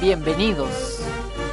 [0.00, 1.00] Bienvenidos.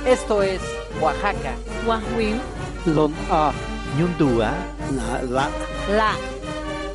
[0.05, 0.61] Esto es
[1.01, 1.55] Oaxaca.
[1.87, 2.39] Oahuil,
[2.85, 3.51] lon a
[3.97, 4.53] Ñundúa,
[4.91, 5.49] na la
[5.91, 6.15] la,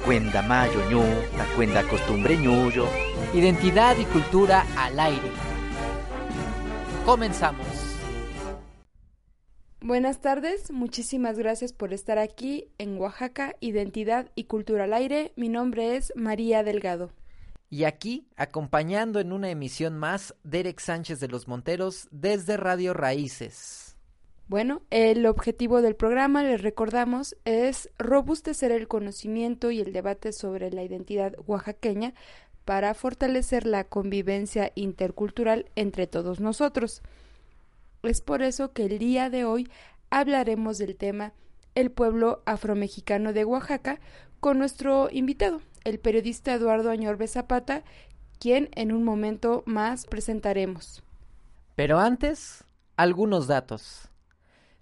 [0.05, 1.03] cuenda mayo ñu,
[1.37, 2.87] la cuenda costumbre ñuyo.
[3.35, 5.31] Identidad y cultura al aire.
[7.05, 7.67] Comenzamos.
[9.81, 15.33] Buenas tardes, muchísimas gracias por estar aquí en Oaxaca, Identidad y Cultura al Aire.
[15.37, 17.11] Mi nombre es María Delgado.
[17.71, 23.97] Y aquí, acompañando en una emisión más, Derek Sánchez de los Monteros desde Radio Raíces.
[24.49, 30.71] Bueno, el objetivo del programa, les recordamos, es robustecer el conocimiento y el debate sobre
[30.71, 32.15] la identidad oaxaqueña
[32.65, 37.03] para fortalecer la convivencia intercultural entre todos nosotros.
[38.03, 39.69] Es por eso que el día de hoy
[40.09, 41.35] hablaremos del tema
[41.75, 44.01] el pueblo afromexicano de Oaxaca
[44.41, 47.83] con nuestro invitado, el periodista Eduardo Añorbe Zapata,
[48.39, 51.03] quien en un momento más presentaremos.
[51.75, 52.65] Pero antes,
[52.97, 54.09] algunos datos.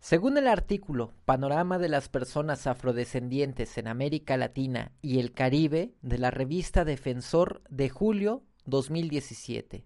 [0.00, 6.18] Según el artículo Panorama de las personas afrodescendientes en América Latina y el Caribe de
[6.18, 9.84] la revista Defensor de julio 2017,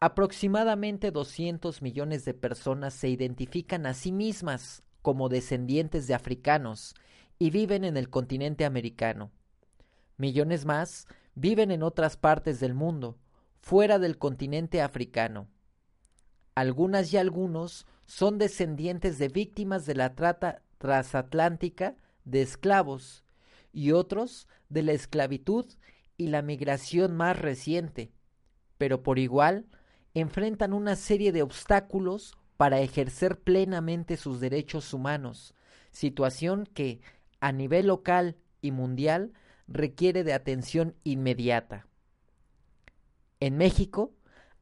[0.00, 6.94] aproximadamente 200 millones de personas se identifican a sí mismas como descendientes de africanos
[7.38, 9.30] y viven en el continente americano.
[10.16, 13.18] Millones más viven en otras partes del mundo,
[13.60, 15.48] fuera del continente africano.
[16.54, 23.24] Algunas y algunos son descendientes de víctimas de la trata transatlántica de esclavos
[23.72, 25.66] y otros de la esclavitud
[26.16, 28.12] y la migración más reciente,
[28.76, 29.66] pero por igual
[30.14, 35.54] enfrentan una serie de obstáculos para ejercer plenamente sus derechos humanos,
[35.92, 37.00] situación que,
[37.40, 39.32] a nivel local y mundial,
[39.68, 41.86] requiere de atención inmediata.
[43.40, 44.12] En México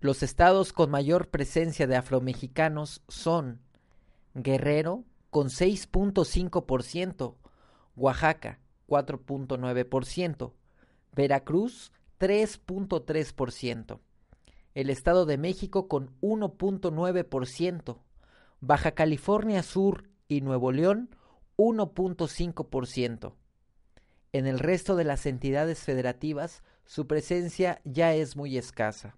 [0.00, 3.60] Los estados con mayor presencia de afromexicanos son
[4.34, 7.36] Guerrero con 6.5%,
[7.96, 10.52] Oaxaca 4.9%,
[11.12, 14.00] Veracruz 3.3%,
[14.74, 17.98] el Estado de México con 1.9%,
[18.60, 21.10] Baja California Sur y Nuevo León
[21.56, 23.34] 1.5%.
[24.32, 29.16] En el resto de las entidades federativas su presencia ya es muy escasa.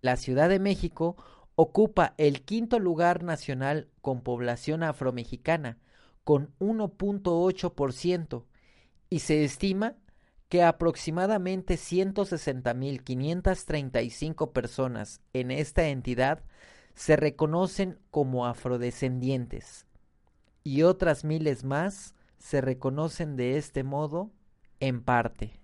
[0.00, 1.16] La Ciudad de México
[1.56, 5.78] ocupa el quinto lugar nacional con población afromexicana,
[6.30, 8.44] con 1.8%,
[9.08, 9.96] y se estima
[10.48, 16.44] que aproximadamente 160.535 personas en esta entidad
[16.94, 19.86] se reconocen como afrodescendientes,
[20.62, 24.30] y otras miles más se reconocen de este modo
[24.78, 25.59] en parte.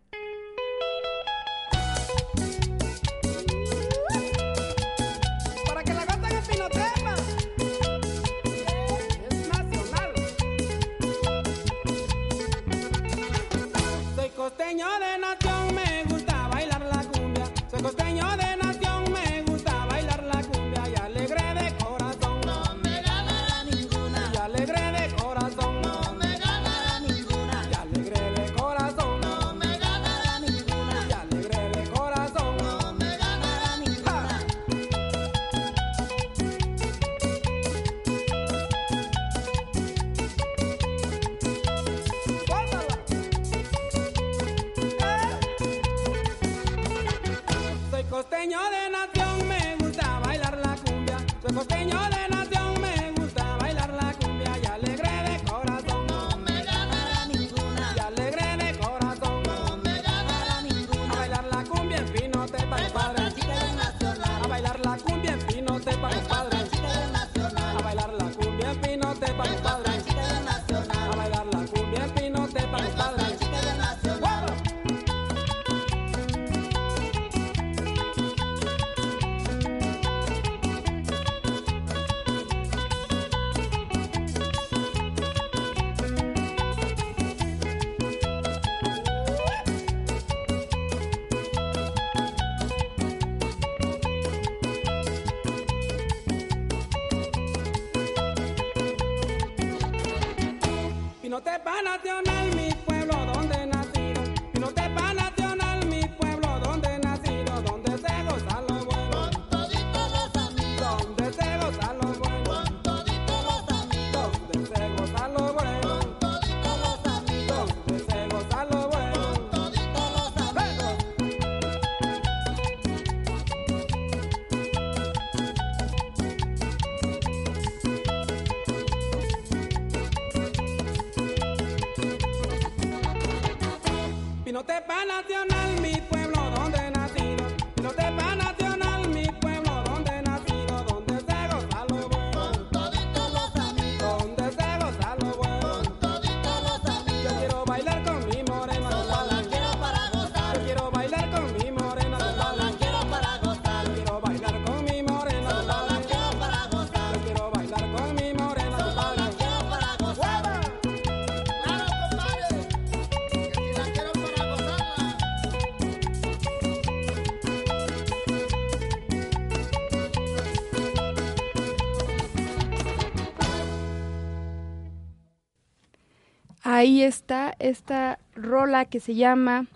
[176.68, 179.68] Ahí está esta rola que se llama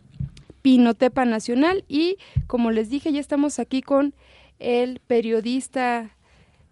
[0.60, 4.12] Pinotepa Nacional y como les dije ya estamos aquí con
[4.58, 6.10] el periodista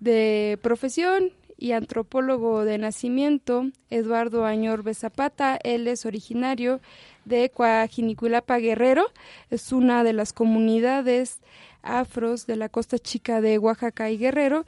[0.01, 5.57] de profesión y antropólogo de nacimiento, Eduardo Añorbe Zapata.
[5.63, 6.81] Él es originario
[7.25, 9.05] de Coajinicuilapa Guerrero,
[9.51, 11.39] es una de las comunidades
[11.83, 14.67] afros de la costa chica de Oaxaca y Guerrero.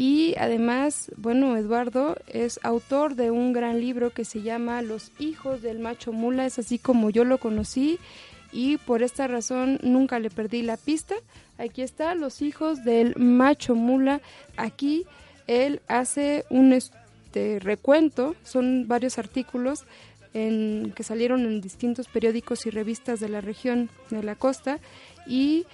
[0.00, 5.60] Y además, bueno, Eduardo es autor de un gran libro que se llama Los hijos
[5.60, 7.98] del macho mula, es así como yo lo conocí
[8.52, 11.16] y por esta razón nunca le perdí la pista.
[11.58, 14.20] Aquí está, Los hijos del macho mula.
[14.56, 15.04] Aquí
[15.48, 19.82] él hace un este, recuento, son varios artículos
[20.32, 24.78] en, que salieron en distintos periódicos y revistas de la región de la costa
[25.26, 25.66] y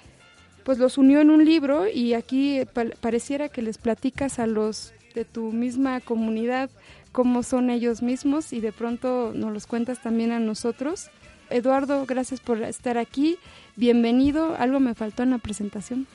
[0.65, 4.93] pues los unió en un libro y aquí pa- pareciera que les platicas a los
[5.15, 6.71] de tu misma comunidad
[7.13, 11.11] cómo son ellos mismos y de pronto nos los cuentas también a nosotros.
[11.51, 13.37] Eduardo, gracias por estar aquí.
[13.77, 14.57] Bienvenido.
[14.59, 16.07] Algo me faltó en la presentación.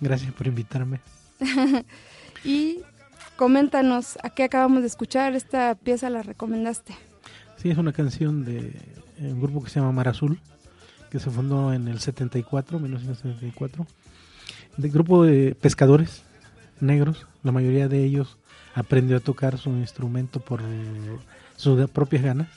[0.00, 1.00] Gracias por invitarme.
[2.44, 2.78] Y
[3.36, 5.34] coméntanos a qué acabamos de escuchar.
[5.34, 6.94] Esta pieza la recomendaste.
[7.56, 8.72] Sí, es una canción de
[9.20, 10.40] un grupo que se llama Mar Azul,
[11.12, 13.86] que se fundó en el 74, 1974.
[14.78, 16.22] De grupo de pescadores
[16.80, 18.38] negros, la mayoría de ellos
[18.74, 20.62] aprendió a tocar su instrumento por
[21.56, 22.48] sus propias ganas,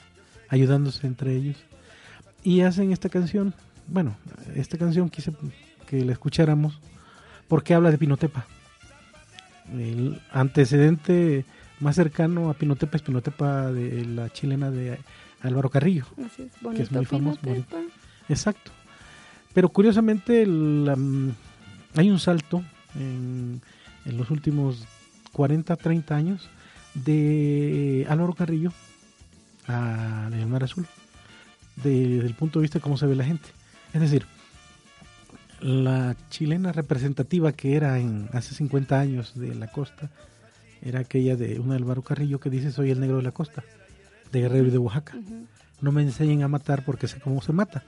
[0.48, 1.57] ayudándose entre ellos.
[2.44, 3.54] Y hacen esta canción,
[3.88, 4.16] bueno,
[4.56, 5.34] esta canción quise
[5.86, 6.80] que la escucháramos
[7.50, 8.46] porque habla de Pinotepa.
[9.74, 11.44] El antecedente
[11.81, 14.98] más cercano a Pinotepa es Pinotepa de la chilena de
[15.42, 16.06] Álvaro Carrillo.
[16.25, 17.42] Así es, Que es muy famoso.
[18.30, 18.72] Exacto.
[19.54, 21.33] Pero curiosamente el,
[21.95, 22.64] hay un salto
[22.95, 23.61] en,
[24.06, 24.85] en los últimos
[25.31, 26.50] 40, 30 años
[26.94, 28.71] de Álvaro Carrillo
[29.68, 30.85] a El Mar Azul,
[31.78, 33.50] de- desde el punto de vista de cómo se ve la gente.
[33.94, 34.26] Es decir,
[35.61, 40.09] la chilena representativa que era en hace 50 años de la costa
[40.81, 43.64] era aquella de una Álvaro Carrillo que dice soy el negro de la costa,
[44.31, 45.18] de Guerrero y de Oaxaca.
[45.81, 47.83] No me enseñen a matar porque sé cómo se mata.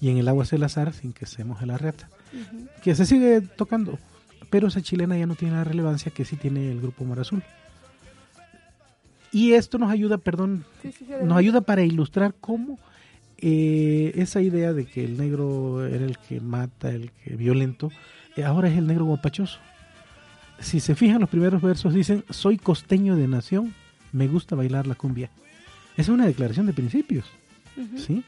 [0.00, 1.76] Y en el agua se el azar sin que se moje la.
[1.76, 2.68] Ujú.
[2.82, 3.98] Que se sigue tocando.
[4.50, 7.42] Pero esa chilena ya no tiene la relevancia que sí tiene el grupo Mar Azul.
[9.32, 12.78] Y esto nos ayuda, perdón, Sí, sí, sí, nos ayuda para ilustrar cómo
[13.38, 17.90] eh, esa idea de que el negro era el que mata, el que violento,
[18.36, 19.58] eh, ahora es el negro guapachoso.
[20.60, 23.74] Si se fijan los primeros versos dicen, soy costeño de nación,
[24.12, 25.30] me gusta bailar la cumbia.
[25.92, 27.26] Esa es una declaración de principios.
[27.96, 28.24] ¿sí?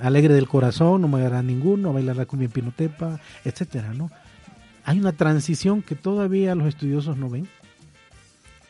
[0.00, 4.10] Alegre del corazón, no me agarra ninguno, a bailar la cumbia en Pinotepa, etcétera, ¿no?
[4.84, 7.48] Hay una transición que todavía los estudiosos no ven,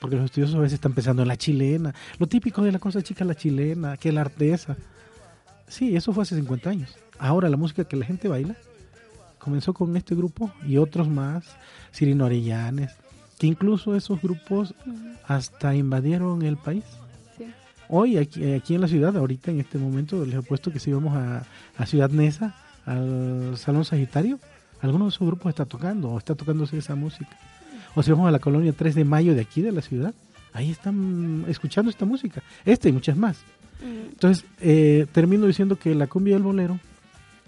[0.00, 3.02] porque los estudiosos a veces están pensando en la chilena, lo típico de la cosa
[3.02, 4.76] chica, la chilena, que la artesa.
[5.66, 6.97] Sí, eso fue hace 50 años.
[7.18, 8.56] Ahora la música que la gente baila
[9.38, 11.44] comenzó con este grupo y otros más,
[11.92, 12.92] Cirino Arellanes,
[13.38, 14.75] que incluso esos grupos
[15.26, 16.85] hasta invadieron el país.
[17.88, 20.93] Hoy aquí, aquí en la ciudad, ahorita en este momento, les he puesto que si
[20.93, 21.45] vamos a,
[21.76, 22.55] a Ciudad Neza,
[22.87, 24.38] al Salón Sagitario,
[24.81, 27.37] alguno de esos grupos está tocando o está tocándose esa música.
[27.95, 30.14] O si vamos a la colonia 3 de mayo de aquí de la ciudad,
[30.53, 32.43] ahí están escuchando esta música.
[32.64, 33.38] Este y muchas más.
[33.81, 34.09] Ujú.
[34.11, 36.79] Entonces, eh, termino diciendo que la cumbia y el bolero,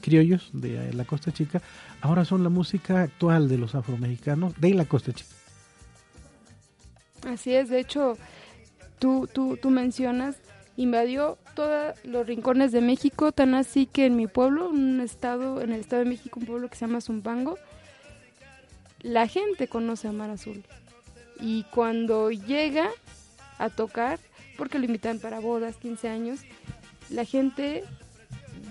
[0.01, 1.61] criollos de eh, la Costa Chica,
[2.01, 5.31] ahora son la música actual de los afromexicanos de la Costa Chica.
[7.27, 8.17] Así es, de hecho,
[8.99, 10.37] tú, tú, tú mencionas,
[10.77, 15.73] invadió todos los rincones de México, tan así que en mi pueblo, un estado, en
[15.73, 17.59] el estado de México, un pueblo que se llama Zumpango,
[19.03, 20.65] la gente conoce a Mar Azul.
[21.41, 22.89] Y cuando llega
[23.59, 24.19] a tocar,
[24.57, 26.41] porque lo invitan para bodas, 15 años,
[27.11, 27.85] la gente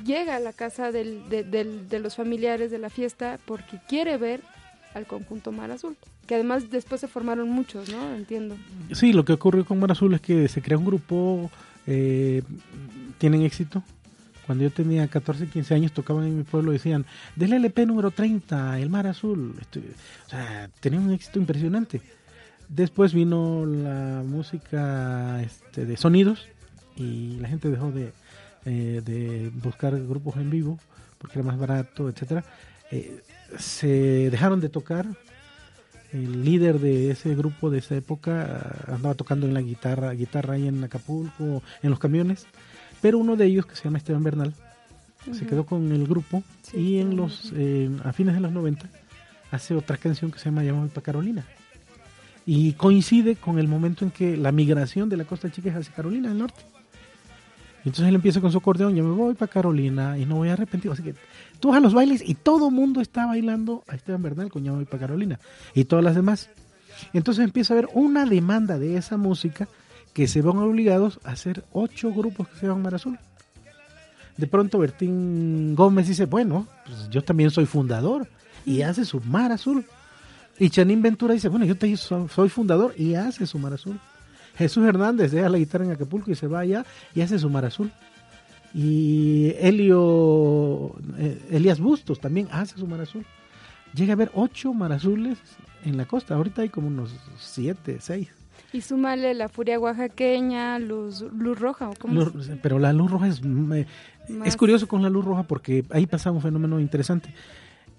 [0.04, 4.18] llega a la casa del- de, del- de los familiares de la fiesta porque quiere
[4.18, 4.42] ver
[4.96, 5.96] al conjunto Mar Azul.
[6.26, 8.16] Que además después se formaron muchos, ¿no?
[8.16, 8.56] Entiendo.
[8.94, 11.52] Sí, lo que ocurrió con Mar Azul es que se crea un grupo,
[11.86, 12.42] eh,
[13.20, 13.84] tienen éxito.
[14.46, 18.80] Cuando yo tenía 14, 15 años tocaban en mi pueblo decían, del LP número 30,
[18.80, 19.56] el Mar Azul.
[19.60, 22.02] O sea, tenían un éxito impresionante.
[22.70, 26.48] Después vino la música este, de sonidos
[26.96, 28.14] y la gente dejó de,
[28.66, 30.80] eh, de buscar grupos en vivo
[31.18, 32.44] porque era más barato, etcétera.
[32.92, 33.20] Eh,
[33.58, 35.08] se dejaron de tocar.
[36.12, 40.54] El líder de ese grupo de esa época ah, andaba tocando en la guitarra, guitarra
[40.54, 42.48] ahí en Acapulco, en los camiones,
[43.02, 44.54] pero uno de ellos que se llama Esteban Bernal
[45.34, 48.88] se quedó con el grupo Sí, y en los eh, a fines de los 90
[49.52, 51.46] hace otra canción que se llama Llamamos para Carolina.
[52.46, 55.94] Y coincide con el momento en que la migración de la Costa Chica es hacia
[55.94, 56.62] Carolina del Norte.
[57.86, 60.54] Entonces él empieza con su acordeón, yo me voy para Carolina y no voy a
[60.54, 60.92] arrepentir.
[60.92, 61.14] Así que
[61.60, 64.64] tú vas a los bailes y todo el mundo está bailando a Esteban Bernal con
[64.64, 65.40] yo me voy para Carolina
[65.76, 66.50] y todas las demás.
[67.14, 69.68] Entonces empieza a haber una demanda de esa música
[70.14, 73.20] que se van obligados a hacer ocho grupos que se llaman Mar Azul.
[74.38, 78.28] De pronto Bertín Gómez dice, bueno, pues yo también soy fundador
[78.66, 79.86] y hace su Mar Azul.
[80.58, 84.00] Y Chanín Ventura dice, bueno, yo te- so- soy fundador y hace su Mar Azul.
[84.58, 87.66] Jesús Hernández deja la guitarra en Acapulco y se va allá y hace su Mar
[87.66, 87.92] Azul.
[88.74, 93.26] Y Helio, eh, Elías Bustos también hace su Mar Azul.
[93.94, 95.38] Llega a haber ocho Mar Azules
[95.86, 96.36] en la costa.
[96.36, 98.30] Ahorita hay como unos siete, seis.
[98.74, 103.28] Y súmale la furia oaxaqueña, luz, luz roja, ¿o cómo Luz- pero la luz roja
[103.28, 103.86] es, Más-
[104.44, 107.34] es curioso con la luz roja porque ahí pasa un fenómeno interesante.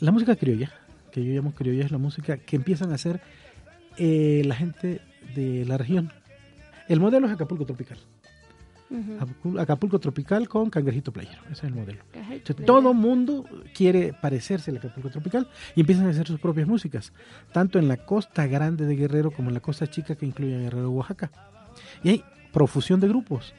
[0.00, 0.70] La música criolla,
[1.12, 3.20] que yo llamo criolla, es la música que empiezan a hacer
[3.96, 5.00] eh, la gente
[5.34, 6.12] de la región.
[6.88, 7.98] El modelo es Acapulco Tropical.
[9.58, 11.42] Acapulco Tropical con cangrejito playero.
[11.44, 12.02] Ese es el modelo.
[12.64, 17.12] Todo mundo quiere parecerse al Acapulco Tropical y empiezan a hacer sus propias músicas,
[17.52, 20.58] tanto en la costa grande de Guerrero como en la costa chica que incluye a
[20.60, 21.30] Guerrero Oaxaca.
[22.02, 23.54] Y hay profusión de grupos.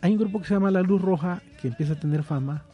[0.00, 2.64] Hay un grupo que se llama La Luz Roja que empieza a tener fama,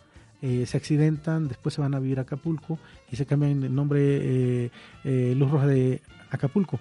[0.42, 2.78] eh, se accidentan, después se van a vivir a Acapulco
[3.10, 4.70] y se cambian el nombre eh,
[5.04, 6.80] eh, Luz Roja de Acapulco.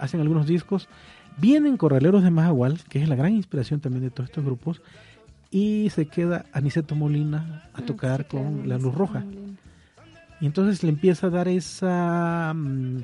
[0.00, 0.88] Hacen algunos discos.
[1.40, 4.80] Vienen Corraleros de Majagual, que es la gran inspiración también de todos estos grupos,
[5.50, 9.24] y se queda Aniceto Molina a tocar sí, con La Luz Roja.
[10.40, 12.98] Y entonces le empieza a dar esa mm,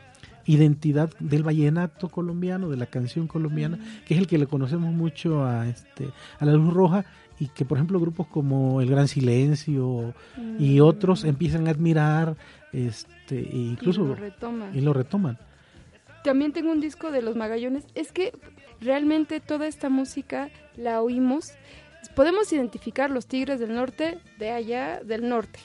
[0.46, 5.44] identidad del vallenato colombiano, de la canción colombiana, que es el que le conocemos mucho
[5.44, 7.04] a este a la luz roja
[7.40, 10.14] y que por ejemplo grupos como El Gran Silencio
[10.58, 10.84] y Mm.
[10.84, 12.36] otros empiezan a admirar
[12.72, 14.76] este e incluso Y lo retoman.
[14.76, 15.38] y lo retoman.
[16.24, 17.84] También tengo un disco de Los Magallones.
[17.94, 18.32] Es que
[18.80, 21.52] realmente toda esta música la oímos.
[22.16, 25.58] Podemos identificar los Tigres del Norte de allá del norte.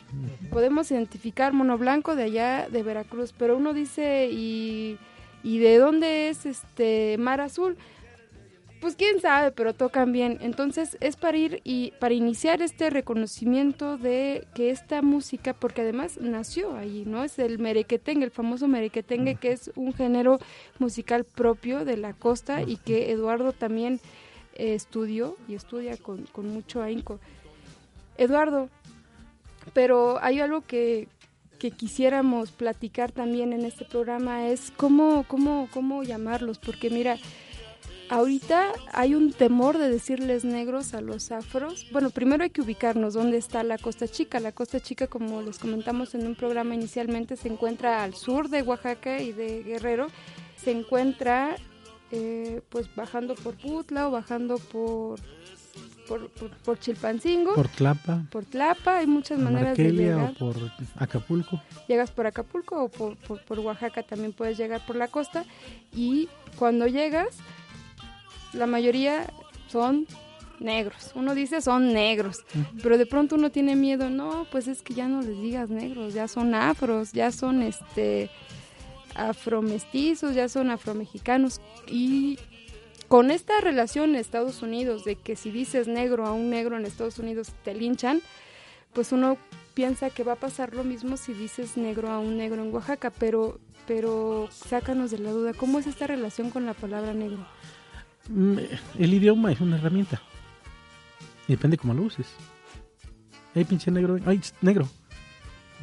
[0.52, 3.34] Podemos identificar Mono Blanco de allá de Veracruz.
[3.38, 4.98] Pero uno dice, ¿y,
[5.44, 7.78] y de dónde es este Mar Azul?
[8.82, 10.38] Pues quién sabe, pero tocan bien.
[10.42, 16.18] Entonces es para ir y para iniciar este reconocimiento de que esta música, porque además
[16.22, 17.26] nació ahí, ¿no?
[17.26, 20.40] Es el merequetengue, el famoso merequetengue, que es un género
[20.78, 24.00] musical propio de la costa y que Eduardo también
[24.56, 27.20] eh, estudió y estudia con, con mucho ahínco.
[28.18, 28.70] Eduardo,
[29.74, 31.10] pero hay algo que,
[31.60, 37.18] que quisiéramos platicar también en este programa, es cómo, cómo, cómo llamarlos, porque mira,
[38.10, 41.86] Ahorita hay un temor de decirles negros a los afros.
[41.92, 44.40] Bueno, primero hay que ubicarnos dónde está la Costa Chica.
[44.40, 48.64] La Costa Chica, como les comentamos en un programa inicialmente, se encuentra al sur de
[48.64, 50.08] Oaxaca y de Guerrero.
[50.58, 51.56] Se encuentra
[52.12, 55.20] eh, pues bajando por Putla o bajando por,
[56.08, 58.98] por, por, por Chilpancingo, por, Por Tlapa, Tlapa.
[58.98, 60.56] Hay muchas maneras de llegar o por
[60.98, 61.62] Acapulco.
[61.88, 65.46] llegas por Acapulco o por, por Oaxaca también puedes llegar por la costa
[65.94, 67.38] y cuando llegas
[68.54, 69.32] la mayoría
[69.68, 70.08] son
[70.60, 71.12] negros.
[71.16, 72.46] Uno dice son negros,
[72.84, 76.14] pero de pronto uno tiene miedo, no, pues es que ya no les digas negros,
[76.14, 78.30] ya son afros, ya son este
[79.16, 82.38] afromestizos, ya son afromexicanos y
[83.08, 86.86] con esta relación en Estados Unidos de que si dices negro a un negro en
[86.86, 88.22] Estados Unidos te linchan,
[88.94, 89.38] pues uno
[89.74, 93.12] piensa que va a pasar lo mismo si dices negro a un negro en Oaxaca,
[93.12, 97.48] pero pero sácanos de la duda, ¿cómo es esta relación con la palabra negro?
[98.28, 98.58] Mm,
[98.98, 100.22] El idioma es una herramienta.
[101.48, 102.28] Y depende cómo lo uses.
[103.56, 104.18] Ay, pinche negro.
[104.26, 104.88] Ay, negro.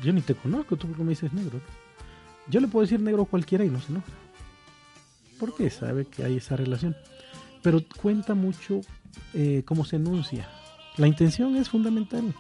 [0.03, 1.61] Yo ni te conozco, tú porque me dices negro.
[2.49, 4.13] Yo le puedo decir negro a cualquiera y no se enoja.
[5.41, 6.97] Porque sabe que hay esa relación.
[7.63, 8.83] Pero cuenta mucho
[9.35, 10.49] eh, cómo se enuncia.
[10.97, 12.35] La intención es fundamental.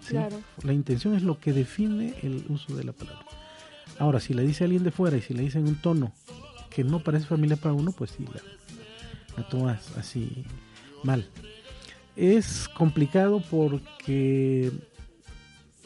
[0.00, 0.10] ¿sí?
[0.10, 0.40] Claro.
[0.62, 3.26] La intención es lo que define el uso de la palabra.
[3.98, 6.12] Ahora, si le dice a alguien de fuera y si le dice en un tono
[6.70, 8.40] que no parece familiar para uno, pues sí, la,
[9.36, 10.44] la tomas así
[11.02, 11.28] mal.
[12.16, 14.70] Es complicado porque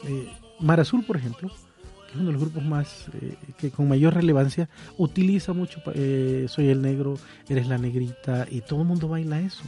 [0.03, 3.87] eh, Mar Azul, por ejemplo, que es uno de los grupos más eh, que con
[3.87, 9.07] mayor relevancia, utiliza mucho eh, soy el negro, eres la negrita y todo el mundo
[9.07, 9.63] baila eso.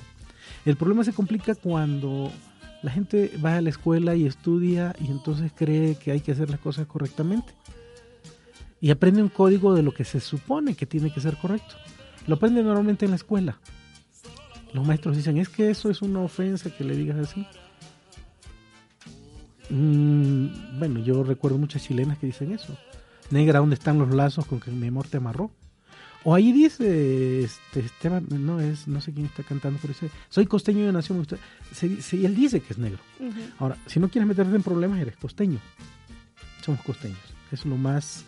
[0.66, 2.32] El problema se complica cuando
[2.82, 6.50] la gente va a la escuela y estudia y entonces cree que hay que hacer
[6.50, 7.54] las cosas correctamente.
[8.82, 11.76] Y aprende un código de lo que se supone que tiene que ser correcto.
[12.28, 13.58] Lo aprende normalmente en la escuela.
[14.74, 17.46] Los maestros dicen, es que eso es una ofensa que le digas así.
[19.70, 22.78] Mm, bueno, yo recuerdo muchas chilenas que dicen eso.
[23.32, 25.52] Negra, ¿dónde están los lazos con que mi amor te amarró?
[26.24, 30.46] O ahí dice, este, Esteban, no es, no sé quién está cantando, pero dice, soy
[30.48, 31.20] costeño de nación.
[31.20, 31.38] Usted,
[31.72, 33.00] se- se- él dice que es negro.
[33.58, 35.60] Ahora, si no quieres meterte en problemas, eres costeño.
[36.64, 37.20] Somos costeños.
[37.52, 38.26] Es lo más,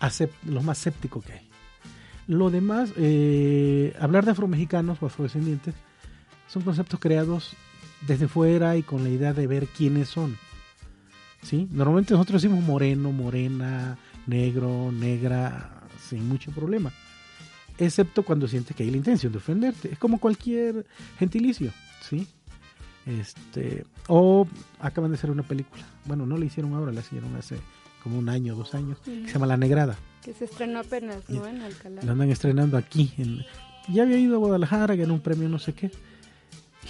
[0.00, 1.48] acep- lo más séptico que hay.
[2.26, 5.74] Lo demás, eh, hablar de afromexicanos o afrodescendientes
[6.48, 7.54] son conceptos creados
[8.06, 10.36] desde fuera y con la idea de ver quiénes son.
[11.42, 11.68] ¿Sí?
[11.70, 16.92] Normalmente nosotros decimos moreno, morena, negro, negra, sin mucho problema.
[17.76, 19.92] Excepto cuando sientes que hay la intención de ofenderte.
[19.92, 20.86] Es como cualquier
[21.18, 22.26] gentilicio, ¿sí?
[23.04, 24.46] Este, o
[24.80, 25.84] acaban de hacer una película.
[26.06, 27.58] Bueno, no la hicieron ahora, la hicieron hace
[28.02, 29.96] como un año, dos años, que se llama La Negrada.
[30.24, 31.46] Que se estrenó apenas, ¿no?
[31.46, 32.02] En Alcalá.
[32.02, 33.12] La andan estrenando aquí.
[33.18, 33.44] En,
[33.88, 35.90] ya había ido a Guadalajara, ganó un premio no sé qué.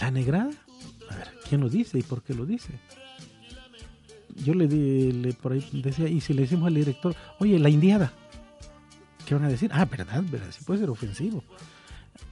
[0.00, 0.52] ¿La Negrada?
[1.10, 2.72] A ver, ¿quién lo dice y por qué lo dice?
[4.44, 7.68] Yo le di, le, por ahí decía, y si le decimos al director, oye, la
[7.68, 8.12] indiada,
[9.26, 9.70] ¿qué van a decir?
[9.72, 11.44] Ah, verdad, verdad, sí puede ser ofensivo.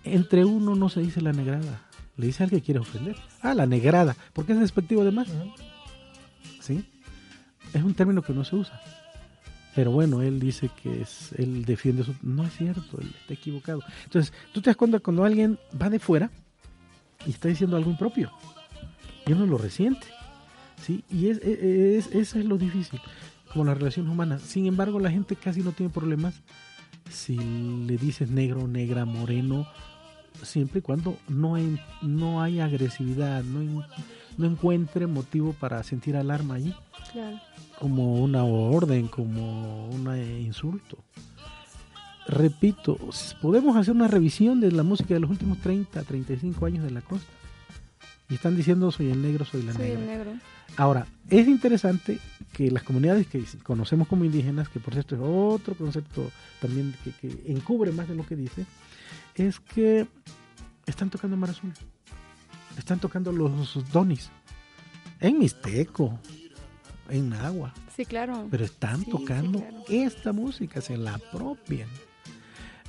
[0.04, 3.16] Entre uno no se dice la negrada, le dice al que quiere ofender.
[3.40, 5.28] Ah, la negrada, porque es despectivo además.
[6.60, 6.84] ¿Sí?
[7.72, 8.80] Es un término que no se usa.
[9.74, 12.14] Pero bueno, él dice que es, él defiende su...
[12.22, 13.80] No es cierto, él está equivocado.
[14.04, 16.30] Entonces, tú te das cuenta cuando alguien va de fuera
[17.26, 18.30] y está diciendo algo impropio.
[19.26, 20.06] Y uno lo resiente.
[20.82, 21.04] ¿sí?
[21.10, 23.00] Y es, es, es- eso es lo difícil,
[23.52, 24.42] como las relaciones humanas.
[24.42, 26.42] Sin embargo, la gente casi no tiene problemas
[27.10, 29.66] si le dices negro, negra, moreno,
[30.42, 33.84] siempre y cuando no hay, no hay agresividad, no,
[34.38, 36.74] no encuentre motivo para sentir alarma allí
[37.12, 37.38] Claro.
[37.78, 40.98] como una orden, como un eh, insulto.
[42.26, 42.96] Repito,
[43.40, 47.00] podemos hacer una revisión de la música de los últimos 30, 35 años de la
[47.00, 47.26] costa.
[48.28, 50.00] Y están diciendo soy el negro, soy la Soy negra.
[50.00, 50.30] el negro.
[50.76, 52.18] Ahora, es interesante
[52.52, 57.10] que las comunidades que conocemos como indígenas, que por cierto es otro concepto también que,
[57.12, 58.64] que encubre más de lo que dice,
[59.34, 60.06] es que
[60.86, 61.72] están tocando Mar Azul.
[62.78, 64.30] Están tocando los donis.
[65.20, 66.18] En Mixteco,
[67.08, 67.72] en Agua.
[67.96, 68.48] Sí, claro.
[68.50, 69.84] Pero están Sí, sí, tocando claro.
[69.88, 71.88] esta música, se la apropian.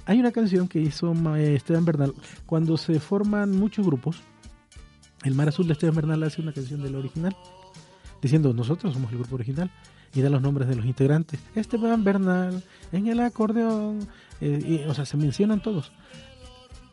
[0.05, 2.13] Hay una canción que hizo Esteban Bernal.
[2.45, 4.17] Cuando se forman muchos grupos,
[5.23, 7.35] el Mar Azul de Esteban Bernal hace una canción del original,
[8.21, 9.71] diciendo nosotros somos el grupo original,
[10.15, 11.39] y da los nombres de los integrantes.
[11.55, 14.07] Esteban Bernal, en el acordeón,
[14.41, 15.91] eh, y, o sea, se mencionan todos.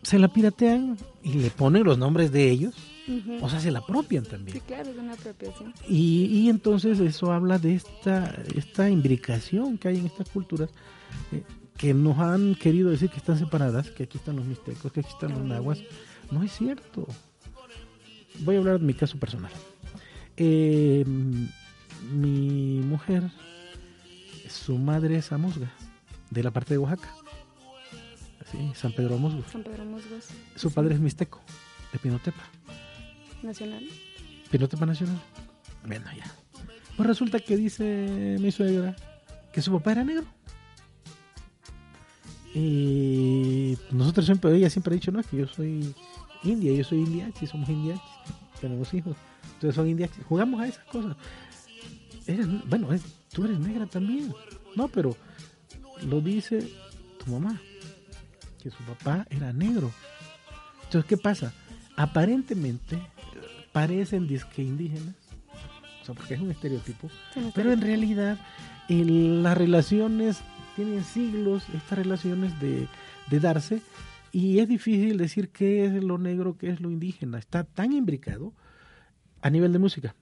[0.02, 2.74] Se la piratean y le ponen los nombres de ellos,
[3.40, 4.56] o sea, se la apropian también.
[4.56, 5.74] Sí, claro, es una apropiación.
[5.88, 10.70] Y, y entonces eso habla de esta, esta imbricación que hay en estas culturas
[11.32, 11.42] eh,
[11.76, 15.08] que nos han querido decir que están separadas, que aquí están los mixtecos, que aquí
[15.10, 15.82] están los nahuas.
[16.30, 17.06] No es cierto.
[18.40, 19.52] Voy a hablar de mi caso personal.
[20.36, 21.04] Eh,
[22.14, 23.30] mi mujer,
[24.48, 25.70] su madre es Amusga,
[26.30, 27.14] de la parte de Oaxaca.
[28.50, 29.44] Sí, San Pedro Amusgo.
[29.50, 30.28] San Pedro Musgos.
[30.56, 31.40] Su padre es mixteco,
[31.92, 32.42] de Pinotepa.
[33.42, 33.84] Nacional.
[34.50, 35.18] Pilotepa Nacional.
[35.86, 36.24] Bueno, ya.
[36.96, 38.94] Pues resulta que dice mi suegra
[39.52, 40.24] que su papá era negro.
[42.54, 45.94] Y nosotros siempre, ella siempre ha dicho, no, es que yo soy
[46.42, 48.02] india, yo soy indiachi, somos indiachis,
[48.60, 49.16] tenemos hijos,
[49.54, 50.24] entonces son indiachis.
[50.24, 51.16] Jugamos a esas cosas.
[52.26, 54.34] Eres, bueno, es- tú eres negra también.
[54.74, 55.16] No, pero
[56.02, 56.68] lo dice
[57.24, 57.60] tu mamá,
[58.62, 59.90] que su papá era negro.
[60.84, 61.52] Entonces, ¿qué pasa?
[61.96, 62.98] Aparentemente
[63.72, 65.14] parecen disque indígenas,
[66.02, 68.38] o sea, porque es un estereotipo, Sí, pero en realidad
[68.88, 70.40] el- las relaciones
[70.76, 72.88] tienen siglos, estas relaciones de,
[73.30, 73.80] de darse,
[74.32, 77.38] y es difícil decir qué es lo negro, qué es lo indígena.
[77.38, 78.52] Está tan imbricado
[79.42, 80.14] a nivel de música.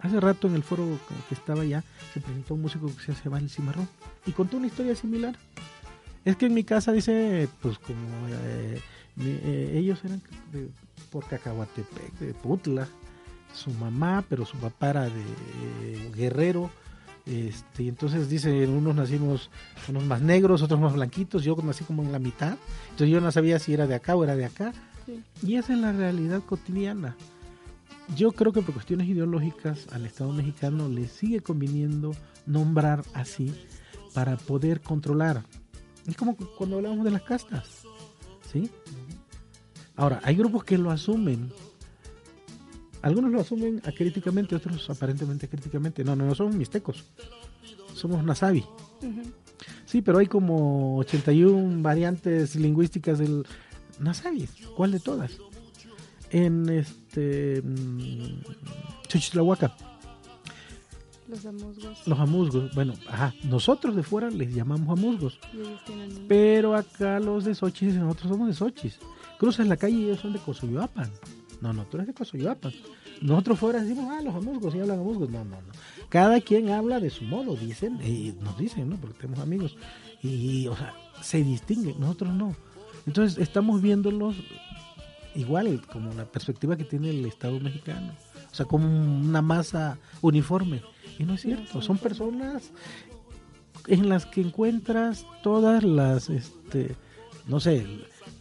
[0.00, 3.38] Hace rato en el foro que estaba allá se presentó un músico que se llama
[3.38, 3.88] El Cimarrón
[4.26, 5.34] y contó una historia similar.
[6.24, 8.80] Es que en mi casa dice, pues como eh,
[9.20, 10.68] eh, ellos eran de,
[11.10, 12.88] por Cacahuatepec, de Putla,
[13.54, 16.70] su mamá, pero su papá era de eh, Guerrero.
[17.26, 19.50] Este, y entonces dice, unos nacimos
[19.88, 22.56] unos más negros, otros más blanquitos, yo nací como en la mitad,
[22.90, 24.72] entonces yo no sabía si era de acá o era de acá.
[25.06, 25.22] Sí.
[25.42, 27.16] Y esa es la realidad cotidiana.
[28.14, 32.14] Yo creo que por cuestiones ideológicas al Estado mexicano le sigue conviniendo
[32.46, 33.54] nombrar así
[34.12, 35.42] para poder controlar.
[36.06, 37.82] Es como cu- cuando hablamos de las castas.
[38.52, 38.70] ¿Sí?
[39.96, 41.52] Ahora, hay grupos que lo asumen.
[43.02, 46.04] Algunos lo asumen acríticamente, otros aparentemente críticamente.
[46.04, 47.04] No, no, no somos mixtecos.
[47.94, 48.60] Somos nasabi.
[49.02, 49.22] Ujú.
[49.84, 53.46] Sí, pero hay como 81 variantes lingüísticas del
[54.00, 54.48] nasabi.
[54.76, 55.32] ¿Cuál de todas?
[56.30, 58.40] En este mm,
[59.08, 59.76] Xochitlahuaca,
[61.34, 62.06] Los amusgos.
[62.06, 65.40] Los amusgos, bueno, ajá, nosotros de fuera les llamamos amusgos,
[65.84, 69.04] tienen pero acá los de dicen, nosotros somos de Xochitl.
[69.36, 71.10] Cruzas la calle y ellos son de Cosoyoapan.
[71.60, 72.72] No, no, tú eres de Cosoyoapan.
[73.20, 75.28] Nosotros fuera decimos, ah, los amusgos, y hablan amusgos.
[75.28, 75.72] No, no, no.
[76.08, 78.96] Cada quien habla de su modo, dicen, y nos dicen, ¿no?
[78.96, 79.76] Porque tenemos amigos.
[80.22, 82.54] Y, o sea, se distinguen, nosotros no.
[83.06, 84.36] Entonces, estamos viéndolos
[85.34, 88.12] igual, como la perspectiva que tiene el Estado mexicano.
[88.50, 90.82] O sea, como una masa uniforme.
[91.18, 92.70] Y no es cierto, son personas
[93.86, 96.96] en las que encuentras todas las, este,
[97.46, 97.86] no sé,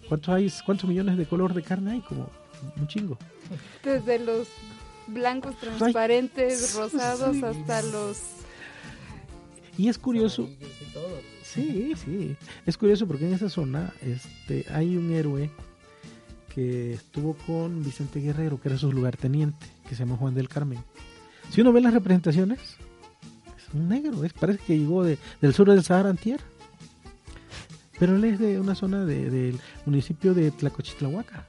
[0.07, 2.01] ¿cuántos hay, cuántos millones de color de carne hay?
[2.01, 2.29] Como
[2.77, 3.17] un chingo.
[3.83, 4.47] Desde los
[5.07, 7.43] blancos transparentes, rosados, sí.
[7.43, 8.21] hasta los...
[9.77, 10.47] Y es curioso,
[11.43, 15.49] sí, sí, es curioso porque en esa zona, este, hay un héroe
[16.53, 20.79] que estuvo con Vicente Guerrero, que era su lugarteniente, que se llama Juan del Carmen.
[21.49, 25.69] Si uno ve las representaciones, es un negro, es, parece que llegó de- del sur
[25.69, 26.39] del Sahara antier.
[27.99, 31.47] Pero él es de una zona de- del municipio de Tlacochitlahuaca,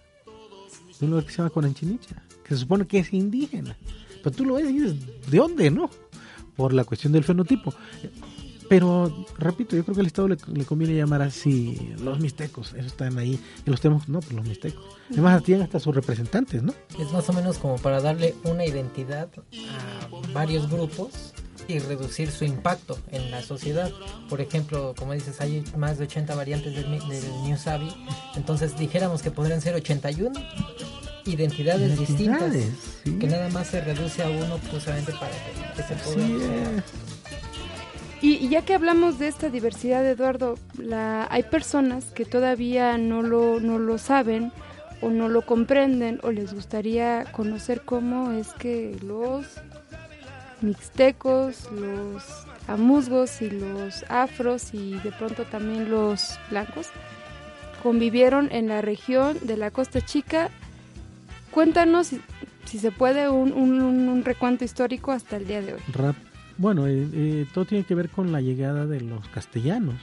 [0.98, 2.06] de un lugar que se llama Conanchinich,
[2.44, 3.76] que se supone que es indígena.
[4.22, 4.94] Pero tú lo ves y dices,
[5.30, 5.88] ¿de dónde, no?
[6.56, 7.74] Por la cuestión del fenotipo.
[8.74, 12.86] Pero, repito, yo creo que al Estado le, le conviene llamar así los mixtecos, esos
[12.86, 14.84] están ahí, y los tenemos, no, pues los mixtecos.
[15.12, 16.74] Además, tienen hasta sus representantes, ¿no?
[16.98, 19.28] Es más o menos como para darle una identidad
[19.70, 21.32] a varios grupos
[21.68, 23.92] y reducir su impacto en la sociedad.
[24.28, 27.94] Por ejemplo, como dices, hay más de 80 variantes del, del New Savvy.
[28.34, 30.32] Entonces dijéramos que podrían ser 81
[31.26, 32.40] identidades distintas.
[32.40, 33.18] Identidades, sí.
[33.20, 36.82] Que nada más se reduce a uno justamente para que, que se pueda...
[38.24, 43.60] Y, ya que hablamos de esta diversidad, Eduardo, la, hay personas que todavía no lo,
[43.60, 44.50] no lo saben
[45.02, 49.44] o no lo comprenden o les gustaría conocer cómo es que los
[50.62, 52.22] mixtecos, los
[52.66, 56.86] amusgos y los afros y de pronto también los blancos
[57.82, 60.48] convivieron en la región de la Costa Chica.
[61.50, 62.12] Cuéntanos,
[62.64, 65.80] si, se puede, un- un recuento histórico hasta el día de hoy.
[65.92, 66.16] rap.
[66.56, 69.96] Bueno, eh, eh, todo tiene que ver con la llegada de los castellanos.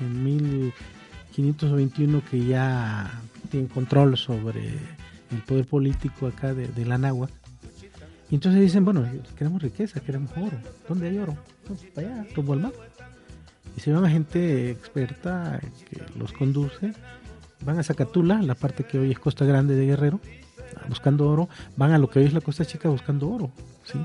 [0.00, 4.68] En 1521 que ya tienen control sobre
[5.30, 6.98] el poder político acá de, de la.
[8.28, 9.06] Y entonces dicen, bueno,
[9.36, 10.58] queremos riqueza, queremos oro.
[10.88, 11.36] ¿Dónde hay oro?
[11.94, 12.72] Para allá, rumbo al mar.
[13.76, 16.92] Y se llama gente experta que los conduce.
[17.64, 20.20] Van a Zacatula, la parte que hoy es Costa Grande de Guerrero,
[20.88, 21.48] buscando oro.
[21.76, 23.50] Van a lo que hoy es la Costa Chica buscando oro.
[23.84, 23.98] ¿sí?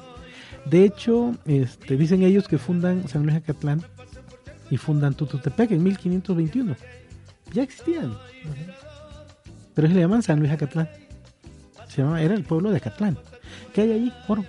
[0.65, 3.81] De hecho, este, dicen ellos que fundan San Luis Acatlán
[4.69, 6.75] y fundan Tututepec en 1521.
[7.53, 8.15] Ya existían.
[9.73, 10.89] Pero se le llaman San Luis Acatlán.
[11.87, 13.17] Se llama, era el pueblo de Acatlán.
[13.73, 14.13] ¿Qué hay allí?
[14.27, 14.45] Oro.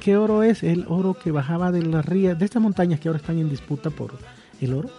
[0.00, 0.62] ¿Qué oro es?
[0.62, 3.90] El oro que bajaba de las rías, de estas montañas que ahora están en disputa
[3.90, 4.16] por
[4.60, 4.90] el oro,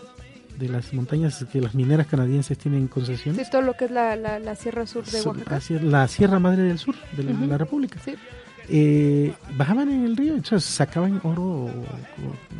[0.57, 3.35] de las montañas que las mineras canadienses tienen en concesión.
[3.35, 5.61] Sí, todo lo que es la, la, la Sierra Sur de Oaxaca.
[5.81, 7.99] la Sierra Madre del Sur de la, la República.
[8.03, 8.15] Sí.
[8.69, 11.69] Eh, bajaban en el río, entonces sacaban oro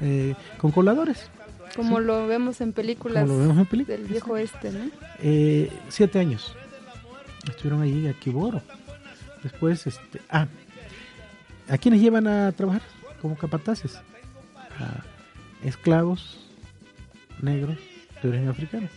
[0.02, 1.30] eh, con coladores,
[1.76, 4.00] Como lo vemos en películas como lo vemos en películas.
[4.00, 4.80] del viejo este, ¿no?
[5.20, 6.56] Eh, siete años
[7.50, 8.62] estuvieron allí aquí hubo oro.
[9.44, 10.48] Después, este, ah,
[11.70, 12.82] ¿a quiénes llevan a trabajar
[13.22, 13.96] como capataces?
[14.80, 15.04] A
[15.64, 16.40] esclavos
[17.42, 17.78] negros
[18.22, 18.88] de origen africano,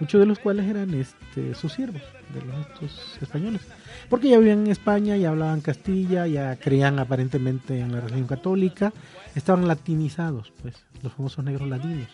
[0.00, 2.02] muchos de los cuales eran este, sus siervos
[2.34, 3.60] de los estos españoles,
[4.08, 8.92] porque ya vivían en España, ya hablaban Castilla, ya creían aparentemente en la religión católica,
[9.34, 12.08] estaban latinizados, pues, los famosos negros ladinos.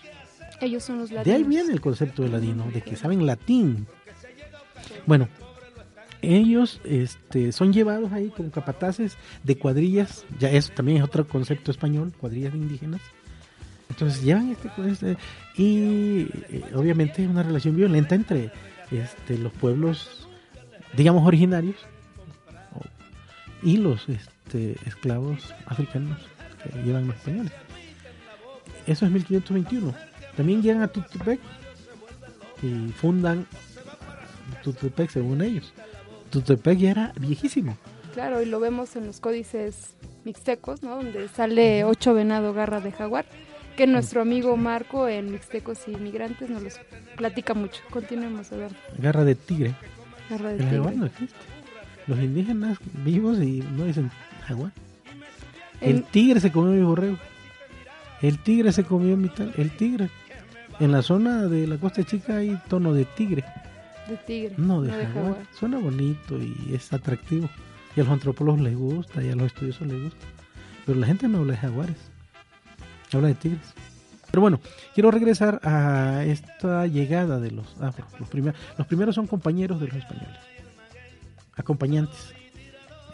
[0.60, 1.48] Ellos son los De ahí latinos.
[1.48, 3.86] viene el concepto de ladino, de que saben latín.
[5.06, 5.28] Bueno,
[6.22, 11.70] ellos este, son llevados ahí como capataces de cuadrillas, ya eso también es otro concepto
[11.70, 13.00] español, cuadrillas de indígenas.
[13.96, 15.16] Entonces llevan este, este
[15.56, 18.50] y eh, obviamente es una relación violenta entre
[18.90, 20.28] este, los pueblos,
[20.94, 21.76] digamos, originarios
[23.62, 26.18] y los este, esclavos africanos
[26.62, 27.52] que llevan los españoles.
[28.86, 29.94] Eso es 1521.
[30.36, 31.40] También llegan a Tutepec
[32.62, 33.46] y fundan
[34.62, 35.72] Tutepec según ellos.
[36.28, 37.78] Tutepec ya era viejísimo.
[38.12, 40.96] Claro, y lo vemos en los códices mixtecos, ¿no?
[40.96, 43.24] Donde sale ocho venado garra de jaguar,
[43.76, 46.80] que nuestro amigo Marco en Mixtecos y Migrantes nos los
[47.16, 47.80] platica mucho.
[47.90, 48.70] Continuemos a ver.
[48.98, 49.74] Garra de tigre.
[50.30, 50.96] Garra de El jaguar tigre.
[50.96, 51.36] no existe.
[52.06, 54.10] Los indígenas vivos y no dicen
[54.46, 54.72] jaguar.
[55.80, 57.18] El tigre se comió mi borrego.
[58.22, 59.52] El tigre se comió mi tal.
[59.56, 60.08] El tigre.
[60.80, 63.44] En la zona de la Costa Chica hay tono de tigre,
[64.08, 65.12] de tigre, no de jaguar.
[65.12, 65.36] jaguar.
[65.58, 67.48] Suena bonito y es atractivo.
[67.96, 70.26] y a los antropólogos les gusta, y a los estudiosos les gusta.
[70.84, 71.96] Pero la gente no habla de jaguares,
[73.12, 73.74] habla de tigres.
[74.30, 74.60] Pero bueno,
[74.94, 78.08] quiero regresar a esta llegada de los afros.
[78.18, 80.36] Los, primer- los primeros son compañeros de los españoles,
[81.56, 82.34] acompañantes.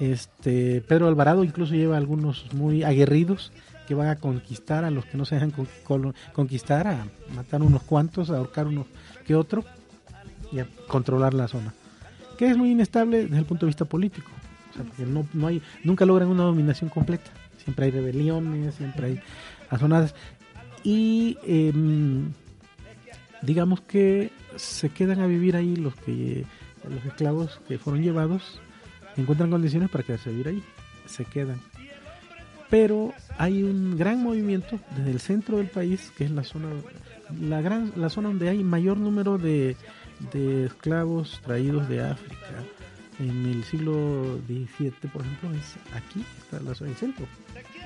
[0.01, 3.53] Este, Pedro Alvarado incluso lleva algunos muy aguerridos
[3.87, 5.53] que van a conquistar a los que no se dejan
[6.33, 8.87] conquistar, a matar unos cuantos, a ahorcar unos
[9.27, 9.65] que otro
[10.51, 11.75] y a controlar la zona.
[12.39, 14.31] Que es muy inestable desde el punto de vista político.
[14.71, 17.31] O sea, porque no, no hay, nunca logran una dominación completa.
[17.63, 19.21] Siempre hay rebeliones, siempre hay
[20.85, 22.33] Y em,
[23.43, 26.45] digamos que se quedan a vivir ahí los que
[26.89, 28.61] los esclavos que fueron llevados
[29.17, 30.63] encuentran condiciones para quedarse a vivir ahí.
[31.07, 31.61] Se quedan.
[32.71, 36.69] Pero hay un gran movimiento desde el centro del país que es la zona
[37.41, 39.77] la gran la zona donde hay mayor número de,
[40.33, 42.65] de esclavos traídos de África.
[43.19, 47.27] En el siglo XVII por ejemplo es aquí está la zona del centro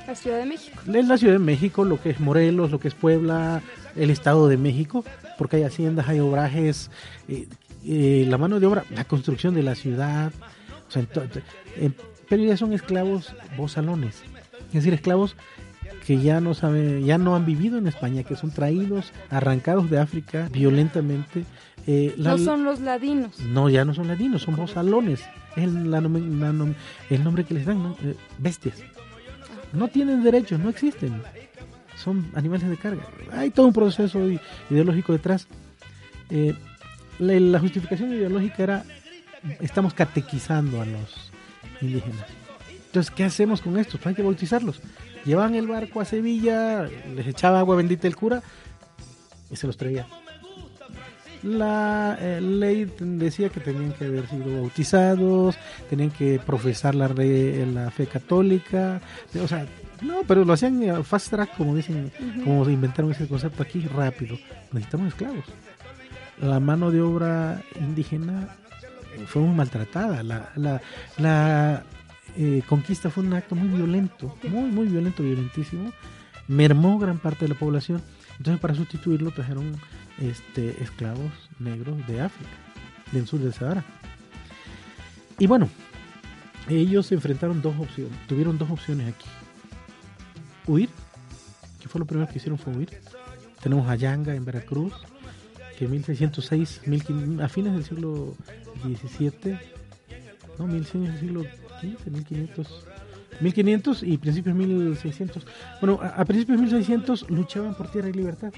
[0.07, 0.81] La Ciudad de México.
[0.93, 3.63] es la Ciudad de México, lo que es Morelos, lo que es Puebla,
[3.97, 5.05] el Estado de México,
[5.39, 6.91] porque hay haciendas, hay obrajes,
[7.29, 7.47] eh,
[7.85, 10.33] eh, la mano de obra, la construcción de la ciudad,
[10.89, 11.05] o sea,
[11.77, 11.91] eh,
[12.29, 14.23] pero ya son esclavos bozalones,
[14.69, 15.37] es decir, esclavos
[16.07, 19.99] que ya no saben, ya no han vivido en España, que son traídos, arrancados de
[19.99, 21.45] África violentamente.
[21.89, 23.39] eh, la- No son los ladinos.
[23.41, 25.21] no, ya no son ladinos, son bozalones.
[25.57, 26.09] Es el, la la
[27.11, 27.97] el nombre que les dan, ¿no?
[28.03, 28.83] Eh, bestias.
[29.77, 31.23] No tienen derechos, no existen.
[31.97, 33.03] Son animales de carga.
[33.33, 34.21] Hay todo un proceso
[34.71, 35.47] ideológico detrás.
[36.31, 36.55] Eh,
[37.19, 38.85] la, la justificación ideológica era,
[39.61, 41.31] estamos catequizando a los
[41.81, 42.27] indígenas.
[42.87, 44.01] Entonces, ¿qué hacemos con estos?
[44.01, 44.81] Pues hay que bautizarlos.
[45.25, 48.43] Llevaban el barco a Sevilla, les echaba agua bendita el cura
[49.51, 50.07] y se los traía.
[51.47, 55.57] La eh, ley decía que tenían que haber sido bautizados,
[55.89, 59.01] tenían que profesar la, re- la fe católica,
[59.41, 59.65] o sea,
[60.03, 62.11] no, pero lo hacían eh, fast track, como dicen,
[62.43, 64.37] como inventaron ese concepto aquí, rápido.
[64.73, 65.45] Necesitamos esclavos.
[66.43, 68.49] La mano de obra indígena
[69.17, 70.25] eh, fue muy maltratada.
[70.25, 70.83] La, la,
[71.17, 71.85] la
[72.37, 75.93] eh, conquista fue un acto muy violento, muy, muy violento, violentísimo.
[76.49, 78.03] Mermó gran parte de la población.
[78.37, 79.77] Entonces, para sustituirlo, trajeron
[80.21, 82.51] este, esclavos negros de África,
[83.13, 83.85] del sur del Sahara.
[85.39, 85.69] Y bueno,
[86.69, 89.29] ellos se enfrentaron dos opciones, tuvieron dos opciones aquí.
[90.67, 90.89] Huir,
[91.81, 92.91] que fue lo primero que hicieron fue huir.
[93.63, 94.93] Tenemos a Yanga en Veracruz,
[95.79, 98.35] que en 1606, 1500 a fines del siglo
[98.83, 99.59] XVII,
[100.59, 102.85] no, 1100 del siglo XV, 1500,
[103.41, 105.47] 1500 y principios 1600.
[105.81, 108.53] Bueno, a, a principios de 1600 luchaban por tierra y libertad.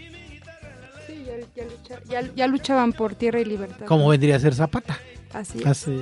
[1.39, 3.87] Ya, ya lucha- ya- ya luchaban por tierra y libertad.
[3.87, 4.99] Como vendría a ser Zapata.
[5.33, 5.67] Así es.
[5.67, 5.97] hace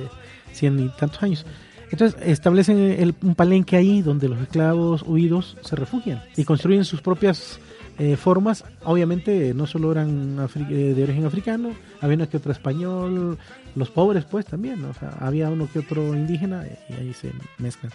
[0.53, 1.45] cien y tantos años.
[1.91, 7.01] Entonces establecen el- un palenque ahí donde los esclavos huidos se refugian y construyen sus
[7.01, 7.59] propias
[7.99, 8.63] eh, formas.
[8.83, 10.37] Obviamente no solo eran
[10.69, 13.39] eh, de origen africano, había uno que otro español,
[13.75, 17.91] los pobres pues también, o sea, había uno que otro indígena y ahí se mezclan.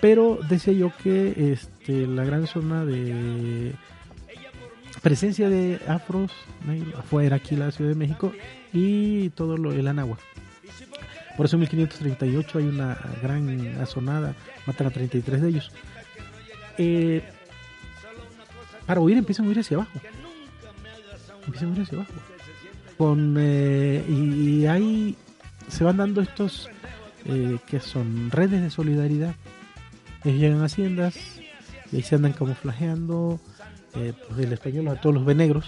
[0.00, 3.72] Pero decía yo que este, la gran zona de
[5.06, 6.32] presencia de afros
[6.98, 8.32] afuera aquí en la Ciudad de México
[8.72, 10.18] y todo lo el Anáhuac.
[11.36, 14.34] Por eso en 1538 hay una gran azonada,
[14.66, 15.70] matan a 33 de ellos.
[16.78, 17.22] Eh,
[18.84, 20.00] para huir empiezan a huir hacia abajo.
[21.46, 22.12] Empiezan a huir hacia abajo.
[22.98, 25.16] Con, eh, y, y ahí
[25.68, 26.68] se van dando estos
[27.26, 29.36] eh, que son redes de solidaridad.
[30.24, 31.16] Ellos llegan a haciendas
[31.92, 33.38] y ahí se andan camuflajeando.
[33.96, 35.66] Eh, pues el español a todos los ve negros.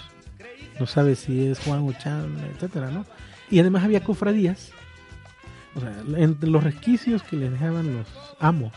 [0.79, 3.05] No sabe si es Juan o Chan, etcétera, ¿no?
[3.49, 4.71] Y además había cofradías
[5.75, 8.07] o sea, entre los resquicios que les dejaban los
[8.39, 8.73] amos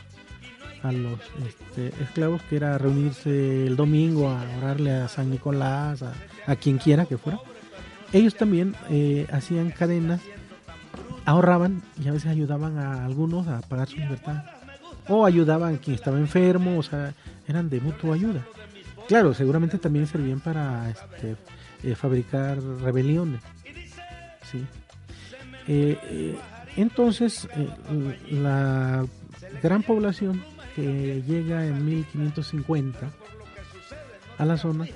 [0.82, 6.12] a los este, esclavos, que era reunirse el domingo a orarle a San Nicolás, a,
[6.46, 7.38] a quien quiera que fuera,
[8.12, 10.20] ellos también eh, hacían cadenas,
[11.24, 14.44] ahorraban y a veces ayudaban a algunos a pagar su libertad.
[15.08, 17.14] O ayudaban a quien estaba enfermo, o sea,
[17.48, 18.44] eran de mutua ayuda.
[19.12, 21.36] Claro, seguramente también servían para este,
[21.82, 23.42] eh, fabricar rebeliones.
[24.50, 24.64] ¿sí?
[25.68, 26.38] Eh, eh,
[26.78, 27.68] entonces, eh,
[28.30, 29.04] la
[29.62, 30.42] gran población
[30.74, 33.10] que llega en 1550
[34.38, 34.86] a la zona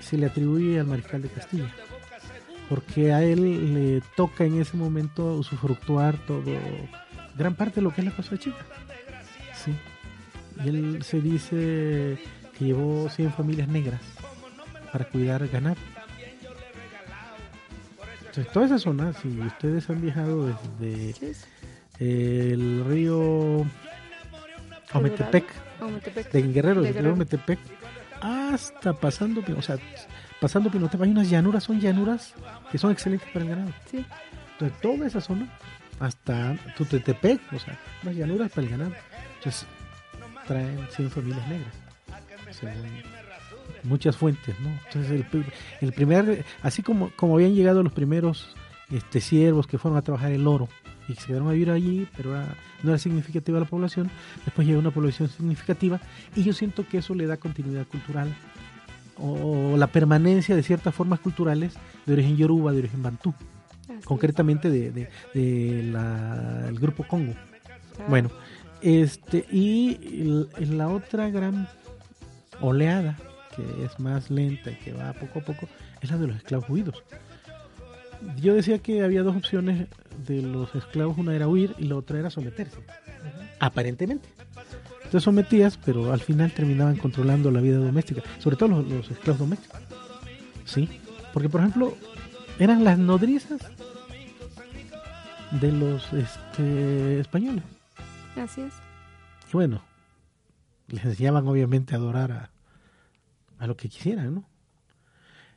[0.00, 1.70] se le atribuye al mariscal de Castilla,
[2.70, 6.42] porque a él le toca en ese momento usufructuar todo,
[7.36, 8.64] gran parte de lo que es la costa chica.
[9.62, 9.74] Sí.
[10.64, 12.18] Y él se dice
[12.58, 14.00] que llevó 100 familias negras
[14.92, 15.76] para cuidar ganado.
[18.26, 21.36] Entonces, toda esa zona, si ustedes han viajado desde
[21.98, 23.66] el río
[24.92, 25.44] Ometepec,
[26.32, 27.12] de Guerrero, De del río.
[27.12, 27.58] Ometepec,
[28.20, 29.76] hasta pasando, o sea,
[30.40, 32.34] pasando Pinotepa, hay unas llanuras, son llanuras
[32.70, 33.72] que son excelentes para el ganado.
[33.90, 34.04] Sí.
[34.52, 35.48] Entonces, toda esa zona,
[36.00, 38.92] hasta Tutetepec, o sea, unas llanuras para el ganado.
[39.36, 39.66] Entonces,
[40.46, 41.74] traen 100 familias negras,
[42.52, 42.74] según
[43.84, 44.68] muchas fuentes, ¿no?
[44.86, 45.44] Entonces, el, pri-
[45.80, 48.54] el primer, así como, como habían llegado los primeros
[48.90, 50.68] este, siervos que fueron a trabajar el oro
[51.08, 54.10] y que se quedaron a vivir allí, pero era- no era significativa la población,
[54.44, 56.00] después llegó una población significativa
[56.36, 58.32] y yo siento que eso le da continuidad cultural
[59.18, 61.74] o la permanencia de ciertas formas culturales
[62.06, 63.34] de origen yoruba, de origen bantú,
[63.88, 67.34] Así concretamente de, de- de la- el grupo Congo.
[67.98, 68.30] Ah, Bueno,
[68.80, 71.68] este y la otra gran
[72.60, 73.16] oleada
[73.54, 75.68] que es más lenta y que va poco a poco
[76.00, 77.02] es la de los esclavos huidos.
[78.40, 79.88] Yo decía que había dos opciones
[80.26, 82.78] de los esclavos, una era huir y la otra era someterse,
[83.58, 84.28] aparentemente.
[85.10, 89.40] Te sometías, pero al final terminaban controlando la vida doméstica, sobre todo los, los esclavos
[89.40, 89.80] domésticos.
[90.64, 90.88] Sí,
[91.32, 91.96] porque por ejemplo
[92.58, 93.60] eran las nodrizas
[95.60, 97.64] de los este, españoles.
[98.36, 98.72] Así es.
[99.48, 99.82] Y bueno,
[100.92, 102.50] les enseñaban obviamente a adorar a,
[103.58, 104.44] a lo que quisieran, ¿no?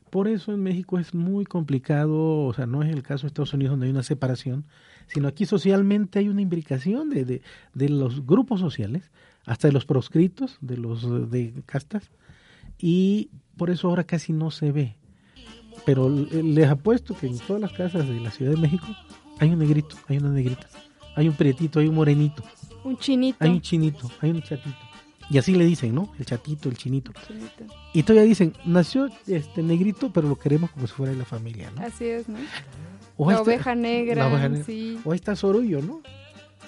[0.09, 3.53] Por eso en México es muy complicado, o sea, no es el caso de Estados
[3.53, 4.65] Unidos donde hay una separación,
[5.07, 7.41] sino aquí socialmente hay una imbricación de, de,
[7.73, 9.11] de los grupos sociales,
[9.45, 12.11] hasta de los proscritos, de los de castas,
[12.77, 14.95] y por eso ahora casi no se ve.
[15.85, 18.87] Pero les apuesto que en todas las casas de la Ciudad de México
[19.39, 20.67] hay un negrito, hay una negrita,
[21.15, 22.43] hay un prietito, hay un morenito.
[22.83, 23.37] Un chinito.
[23.41, 24.84] Hay un chinito, hay un chatito.
[25.29, 26.13] Y así le dicen, ¿no?
[26.19, 27.11] El chatito, el chinito.
[27.27, 27.65] Chinito.
[27.93, 31.71] Y todavía dicen, nació este negrito, pero lo queremos como si fuera de la familia,
[31.75, 31.81] ¿no?
[31.83, 32.37] Así es, ¿no?
[33.17, 34.23] O la está- oveja negra.
[34.23, 34.65] la oveja negra.
[34.65, 34.99] Sí.
[35.03, 36.01] O ahí está Sorullo, ¿no?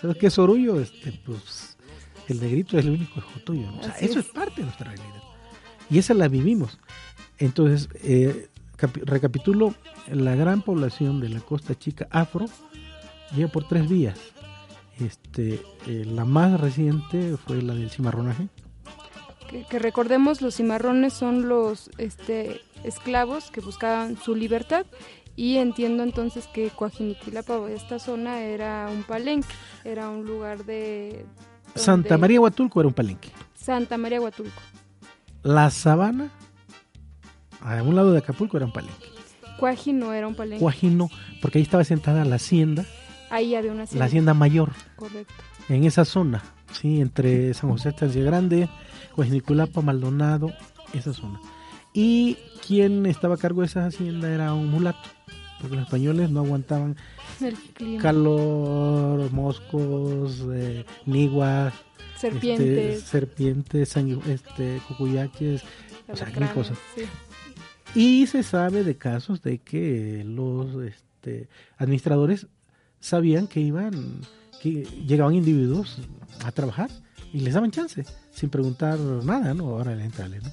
[0.01, 0.79] ¿Sabes qué es Sorullo?
[0.79, 1.77] Este, pues,
[2.27, 3.79] el negrito es el único hijo tuyo, ¿no?
[3.79, 4.25] O sea, Así eso es.
[4.25, 5.21] es parte de nuestra realidad.
[5.89, 6.79] Y esa la vivimos.
[7.37, 9.75] Entonces, eh, capi- recapitulo,
[10.11, 12.45] la gran población de la Costa Chica afro
[13.35, 14.17] llega por tres vías.
[14.99, 18.47] Este, eh, la más reciente fue la del cimarronaje,
[19.49, 24.85] Que, que recordemos, los cimarrones son los este, esclavos que buscaban su libertad.
[25.35, 31.25] Y entiendo entonces que Coajiniquilapa esta zona era un palenque, era un lugar de...
[31.75, 33.29] Santa María Huatulco era un palenque.
[33.53, 34.59] Santa María Huatulco.
[35.43, 36.31] La Sabana,
[37.61, 39.05] a un lado de Acapulco, era un palenque.
[39.59, 40.59] Cuaji no era un palenque.
[40.59, 42.85] Guajino, porque ahí estaba sentada la hacienda,
[43.29, 44.05] Ahí había una la hacienda.
[44.05, 45.33] hacienda mayor, Correcto.
[45.69, 48.69] en esa zona, sí, entre San José Estancia Grande,
[49.15, 50.51] Coajiniculapa, Maldonado,
[50.93, 51.39] esa zona.
[51.93, 55.09] Y quien estaba a cargo de esa hacienda era un mulato,
[55.59, 56.95] porque los españoles no aguantaban
[57.41, 58.01] El clima.
[58.01, 61.73] calor, moscos, eh, niguas,
[62.17, 62.95] Serpientes.
[62.97, 63.97] este, serpientes,
[64.27, 65.63] este, cucuyaques,
[66.07, 66.77] o sea, mil cosas.
[66.95, 67.03] sí.
[67.95, 71.47] Y se sabe de casos de que los este,
[71.77, 72.47] administradores
[72.99, 74.21] sabían que iban,
[74.61, 75.97] que llegaban individuos
[76.43, 76.89] a trabajar
[77.33, 79.69] y les daban chance, sin preguntar nada, ¿no?
[79.69, 80.49] Ahora entrale, ¿no?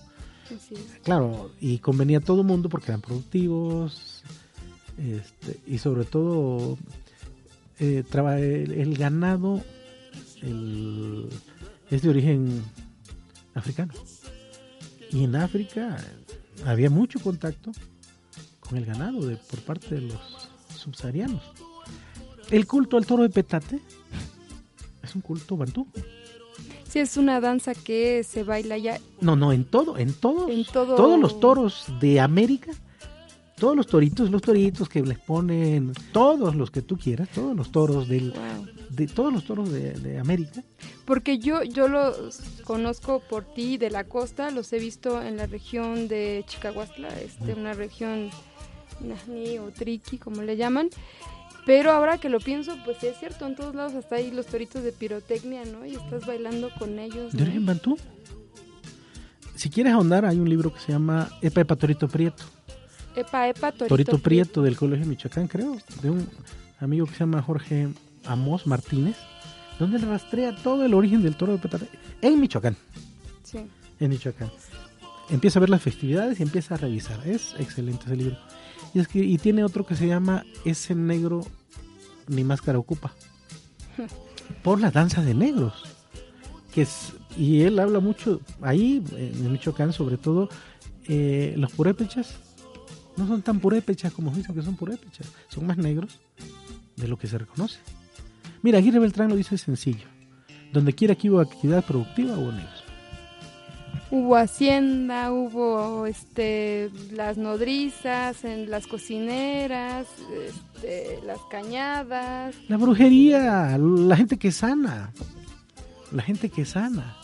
[0.56, 0.80] Así es.
[1.02, 4.22] Claro, y convenía a todo el mundo porque eran productivos
[4.98, 6.76] este, y sobre todo
[7.78, 9.62] eh, traba- el, el ganado
[10.42, 11.28] el-
[11.90, 12.62] es de origen
[13.54, 13.92] africano.
[15.10, 15.96] Y en África
[16.66, 17.72] había mucho contacto
[18.60, 21.42] con el ganado de, por parte de los subsaharianos.
[22.50, 23.80] El culto al toro de petate
[25.02, 25.86] es un culto bantú.
[26.88, 30.48] Sí, es una danza que se baila ya No, no, en todo, en todo.
[30.48, 30.94] en todo.
[30.94, 32.70] Todos los toros de América,
[33.56, 37.72] todos los toritos, los toritos que les ponen, todos los que tú quieras, todos los
[37.72, 38.66] toros del, Wow.
[38.90, 40.62] de todos los toros de, de América,
[41.04, 45.46] Porque yo, yo los conozco por ti de la costa, los he visto en la
[45.46, 48.30] región de Chicahuastla, este, una región
[49.00, 50.88] Nahni o Triqui, como le llaman.
[51.66, 54.46] Pero ahora que lo pienso, pues sí es cierto, en todos lados hasta hay los
[54.46, 55.86] toritos de pirotecnia, ¿no?
[55.86, 57.32] Y estás bailando con ellos.
[57.32, 57.44] de ¿no?
[57.44, 57.98] origen bantú.
[59.54, 62.44] Si quieres ahondar, hay un libro que se llama Epa Epa Torito Prieto.
[63.16, 66.28] Epa, epa, torito, Torito Prieto del Colegio Michoacán, creo, de un
[66.80, 67.88] amigo que se llama Jorge
[68.26, 69.16] Amos Martínez,
[69.78, 71.88] donde él rastrea todo el origen del toro de petate
[72.20, 72.76] en Michoacán.
[73.44, 73.58] Sí.
[74.00, 74.50] en Michoacán.
[75.30, 77.26] Empieza a ver las festividades y empieza a revisar.
[77.26, 78.36] Es excelente ese libro.
[78.94, 81.44] Y, es que, y tiene otro que se llama Ese negro
[82.28, 83.12] ni máscara ocupa.
[84.62, 85.74] Por la danza de negros.
[86.72, 90.48] Que es, y él habla mucho ahí, en Michoacán, sobre todo,
[91.06, 92.36] eh, los purépechas
[93.16, 95.30] no son tan purépechas como dicen que son purépechas.
[95.48, 96.20] Son más negros
[96.96, 97.78] de lo que se reconoce.
[98.62, 100.06] Mira, Aguirre Beltrán lo dice sencillo.
[100.72, 102.83] Donde quiera que hubo actividad productiva hubo negros.
[104.10, 110.06] Hubo hacienda, hubo este las nodrizas, en las cocineras,
[110.46, 112.54] este, las cañadas.
[112.68, 115.12] La brujería, la gente que sana.
[116.12, 117.16] La gente que sana.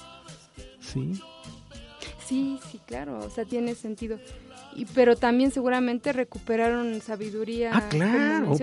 [0.81, 1.21] Sí.
[2.27, 4.19] Sí, sí, claro, o sea, tiene sentido.
[4.77, 7.71] Y, pero también seguramente recuperaron sabiduría.
[7.75, 8.57] Ah, claro.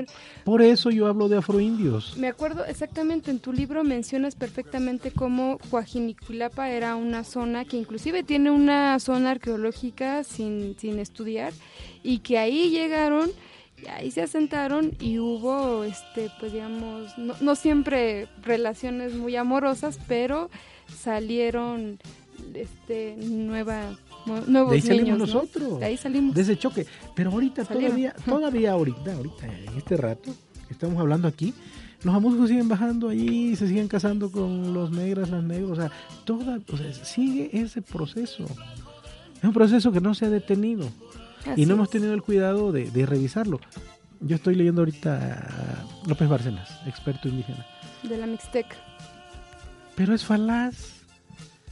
[0.45, 2.15] Por eso yo hablo de afroindios.
[2.17, 8.23] Me acuerdo exactamente, en tu libro mencionas perfectamente cómo Coajinicuilapa era una zona que inclusive
[8.23, 11.51] tiene una zona arqueológica sin, sin estudiar
[12.03, 13.29] y que ahí llegaron,
[13.83, 19.99] y ahí se asentaron y hubo, este, pues digamos, no, no siempre relaciones muy amorosas,
[20.07, 20.49] pero
[20.95, 21.99] salieron
[22.53, 23.97] este, nueva, nue-
[24.47, 25.25] nuevos De ahí salimos niños, ¿no?
[25.25, 25.79] nosotros.
[25.79, 26.35] De ahí salimos.
[26.35, 26.85] de ese choque.
[27.15, 27.89] Pero ahorita, Salieron.
[27.89, 30.33] todavía, todavía ahorita, ahorita, en este rato
[30.67, 31.53] que estamos hablando aquí,
[32.03, 35.91] los amuzcos siguen bajando allí, se siguen casando con los negras, las negras, o sea,
[36.25, 38.45] toda, o sea, sigue ese proceso.
[39.37, 40.89] Es un proceso que no se ha detenido
[41.45, 43.59] Así y no hemos tenido el cuidado de, de revisarlo.
[44.19, 47.65] Yo estoy leyendo ahorita a López Bárcenas, experto indígena.
[48.03, 48.75] De la Mixteca.
[49.95, 51.03] Pero es falaz.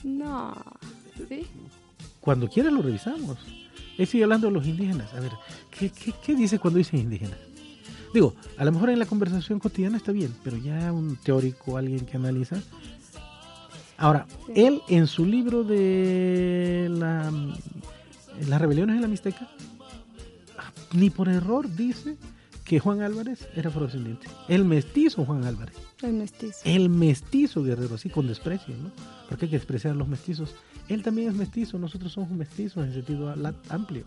[0.03, 0.53] No,
[1.27, 1.47] ¿sí?
[2.25, 3.37] Cuando quiera lo revisamos.
[3.97, 5.13] Él sigue hablando de los indígenas.
[5.13, 5.31] A ver,
[5.71, 7.37] ¿qué, qué, qué dice cuando dice indígenas?
[8.13, 12.05] Digo, a lo mejor en la conversación cotidiana está bien, pero ya un teórico, alguien
[12.05, 12.57] que analiza.
[13.97, 14.53] Ahora, Sí.
[14.55, 17.31] él en su libro de la,
[18.47, 19.47] las rebeliones en la Mixteca,
[20.93, 22.17] ni por error dice
[22.65, 24.27] que Juan Álvarez era afrodescendiente.
[24.49, 25.75] El mestizo Juan Álvarez.
[26.01, 26.59] El mestizo.
[26.65, 28.91] El mestizo guerrero, así con desprecio, ¿no?
[29.29, 30.55] Porque hay que despreciar a los mestizos.
[30.89, 33.33] Él también es mestizo, nosotros somos mestizos en sentido
[33.69, 34.05] amplio.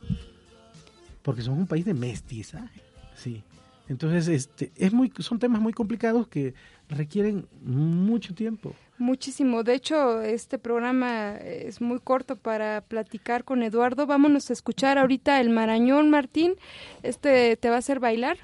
[1.23, 2.81] Porque somos un país de mestizaje,
[3.15, 3.43] sí.
[3.89, 6.55] Entonces, este, es muy, son temas muy complicados que
[6.89, 8.75] requieren mucho tiempo.
[8.99, 9.63] Muchísimo.
[9.63, 14.07] De hecho, este programa es muy corto para platicar con Eduardo.
[14.07, 16.57] Vámonos a escuchar ahorita el Marañón, Martín.
[17.05, 18.39] Este te va a hacer bailar.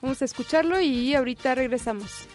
[0.00, 2.28] Vamos a escucharlo y ahorita regresamos.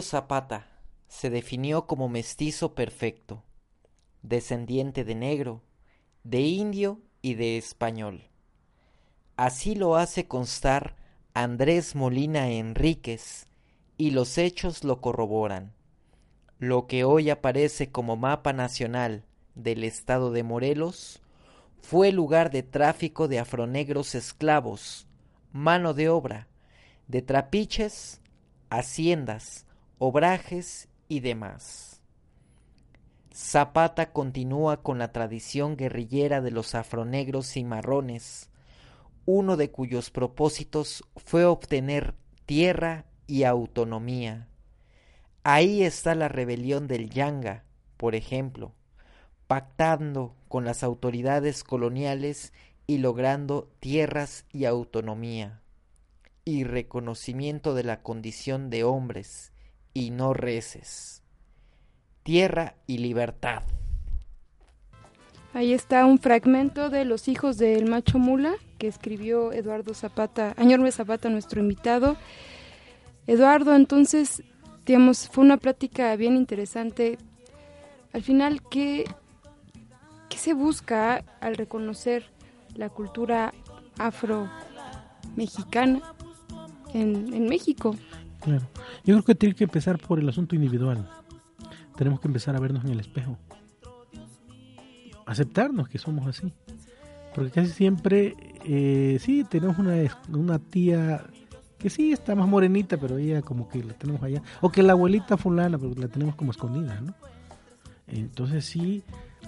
[0.00, 0.68] Zapata
[1.08, 3.42] se definió como mestizo perfecto,
[4.22, 5.62] descendiente de negro,
[6.22, 8.28] de indio y de español.
[9.36, 10.96] Así lo hace constar
[11.34, 13.48] Andrés Molina Enríquez,
[13.96, 15.74] y los hechos lo corroboran.
[16.58, 19.24] Lo que hoy aparece como mapa nacional
[19.54, 21.20] del estado de Morelos
[21.82, 25.06] fue lugar de tráfico de afronegros esclavos,
[25.52, 26.48] mano de obra,
[27.08, 28.20] de trapiches,
[28.70, 29.66] haciendas,
[30.02, 32.00] obrajes y demás.
[33.34, 38.48] Zapata continúa con la tradición guerrillera de los afronegros cimarrones,
[39.26, 42.14] uno de cuyos propósitos fue obtener
[42.46, 44.48] tierra y autonomía.
[45.44, 47.64] Ahí está la rebelión del Yanga,
[47.98, 48.72] por ejemplo,
[49.46, 52.54] pactando con las autoridades coloniales
[52.86, 55.60] y logrando tierras y autonomía,
[56.46, 59.52] y reconocimiento de la condición de hombres
[59.94, 61.22] y no reces.
[62.22, 63.62] Tierra y libertad.
[65.52, 70.92] Ahí está un fragmento de Los hijos del macho mula que escribió Eduardo Zapata, Añorme
[70.92, 72.16] Zapata, nuestro invitado.
[73.26, 74.44] Eduardo, entonces,
[74.86, 77.18] digamos, fue una plática bien interesante.
[78.12, 79.04] Al final, ¿qué,
[80.28, 82.30] qué se busca al reconocer
[82.74, 83.52] la cultura
[83.98, 86.00] afro-mexicana
[86.94, 87.96] en, en México?
[88.40, 88.68] Claro.
[89.04, 91.08] Yo creo que tiene que empezar por el asunto individual.
[91.96, 93.38] Tenemos que empezar a vernos en el espejo.
[95.26, 96.52] Aceptarnos que somos así.
[97.34, 99.94] Porque casi siempre, eh, sí, tenemos una,
[100.32, 101.24] una tía
[101.78, 104.42] que sí está más morenita, pero ella como que la tenemos allá.
[104.60, 107.14] O que la abuelita fulana, pero la tenemos como escondida, ¿no?
[108.06, 109.02] Entonces sí,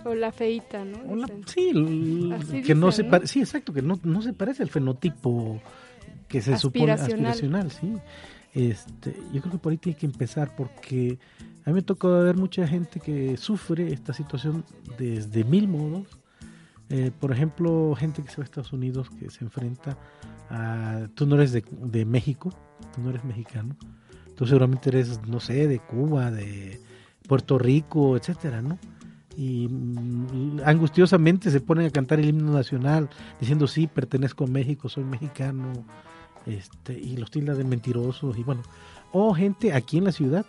[0.05, 1.27] O la feita, ¿no?
[1.47, 1.73] Sí,
[2.65, 3.27] que no se ¿no?
[3.27, 5.61] sí, exacto, que no, no se parece al fenotipo
[6.29, 7.93] que se supone aspiracional, sí.
[8.55, 11.19] Este, yo creo que por ahí tiene que empezar porque
[11.65, 14.65] a mí me tocó ver mucha gente que sufre esta situación
[14.99, 16.07] desde mil modos.
[16.91, 19.97] Eh, por ejemplo, gente que se va a Estados Unidos que se enfrenta
[20.51, 21.09] a...
[21.15, 22.53] Tú no eres de, de México,
[22.95, 23.77] tú no eres mexicano,
[24.37, 26.83] tú seguramente eres, no sé, de Cuba, de
[27.27, 28.79] Puerto Rico, etcétera, ¿no?
[29.37, 33.09] y mm, angustiosamente se ponen a cantar el himno nacional
[33.41, 35.73] diciendo sí, pertenezco a México, soy mexicano,
[36.47, 38.63] este, y los tildan de mentirosos, y bueno,
[39.13, 40.47] o gente aquí en la ciudad,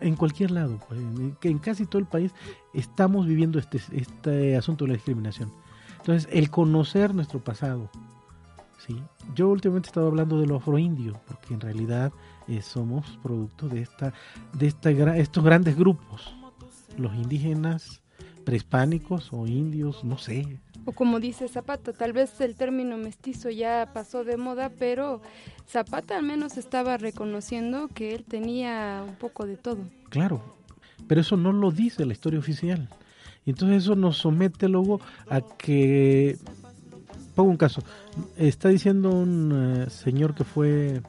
[0.00, 2.32] en cualquier lado, pues, en, casi todo el país
[2.72, 5.52] estamos viviendo este, este asunto de la discriminación.
[5.98, 7.90] Entonces, el conocer nuestro pasado,
[8.86, 8.96] ¿sí?
[9.34, 12.12] Yo últimamente estaba hablando de lo afroindio, porque en realidad
[12.48, 14.14] eh, somos producto de, esta,
[14.54, 16.34] de esta, estos grandes grupos,
[16.96, 18.00] los indígenas
[18.44, 23.90] prehispánicos o indios, no sé, O como dice Zapata, tal vez el término mestizo ya
[23.92, 25.20] pasó de moda, pero
[25.68, 29.78] Zapata al menos estaba reconociendo que él tenía un poco de todo.
[30.08, 30.42] Claro,
[31.06, 32.88] pero eso no lo dice la historia oficial.
[33.44, 36.38] Y entonces eso nos somete luego a que,
[37.34, 37.82] pongo un caso,
[38.36, 41.02] está diciendo un eh, señor que fue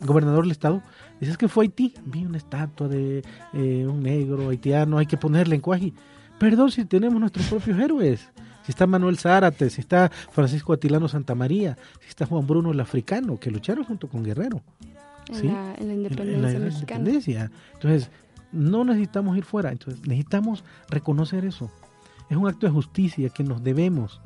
[0.00, 0.82] gobernador del estado,
[1.18, 3.22] dice es que fue Haití, vi una estatua de
[3.52, 5.94] eh, un negro haitiano, hay que ponerle en cuaji.
[6.38, 8.30] Perdón si tenemos nuestros propios héroes.
[8.64, 13.38] Si está Manuel Zárate, si está Francisco Atilano Santamaría, si está Juan Bruno el africano,
[13.38, 14.60] que lucharon junto con Guerrero
[15.28, 16.98] En, Sí, la, en la en independencia la- en la mexicana.
[17.00, 17.50] independencia.
[17.74, 18.10] Entonces,
[18.52, 21.70] no necesitamos ir fuera, entonces necesitamos reconocer eso.
[22.28, 24.20] Es un acto de justicia que nos debemos,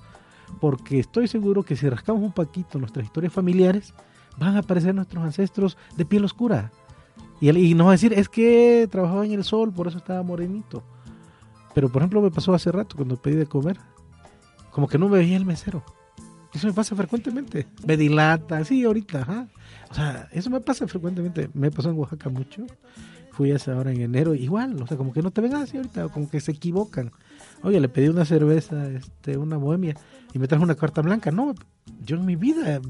[0.60, 3.94] porque estoy seguro que si rascamos un poquito nuestras historias familiares,
[4.38, 6.72] van a aparecer nuestros ancestros de piel oscura.
[7.40, 10.22] Y, y nos va a decir, es que trabajaba en el sol, por eso estaba
[10.22, 10.82] morenito.
[11.74, 13.78] Pero, por ejemplo, me pasó hace rato cuando pedí de comer,
[14.74, 15.84] como que no me veía el mesero.
[16.52, 17.66] Eso me pasa frecuentemente.
[17.86, 19.48] Me dilata, sí, ahorita, ajá.
[19.90, 21.48] O sea, eso me pasa frecuentemente.
[21.54, 22.66] Me pasó en Oaxaca mucho.
[23.30, 26.08] Fui hace ahora en enero, igual, o sea, como que no te ven así ahorita,
[26.08, 27.10] como que se equivocan.
[27.62, 29.96] Oye, le pedí una cerveza, este, una bohemia,
[30.32, 31.32] y me trajo una carta blanca.
[31.32, 31.52] No,
[32.04, 32.80] yo en mi vida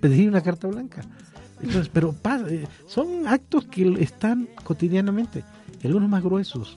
[0.00, 1.02] pedí una carta blanca.
[1.62, 2.14] Entonces, pero
[2.48, 5.44] eh, son actos que están cotidianamente,
[5.82, 6.76] algunos más gruesos,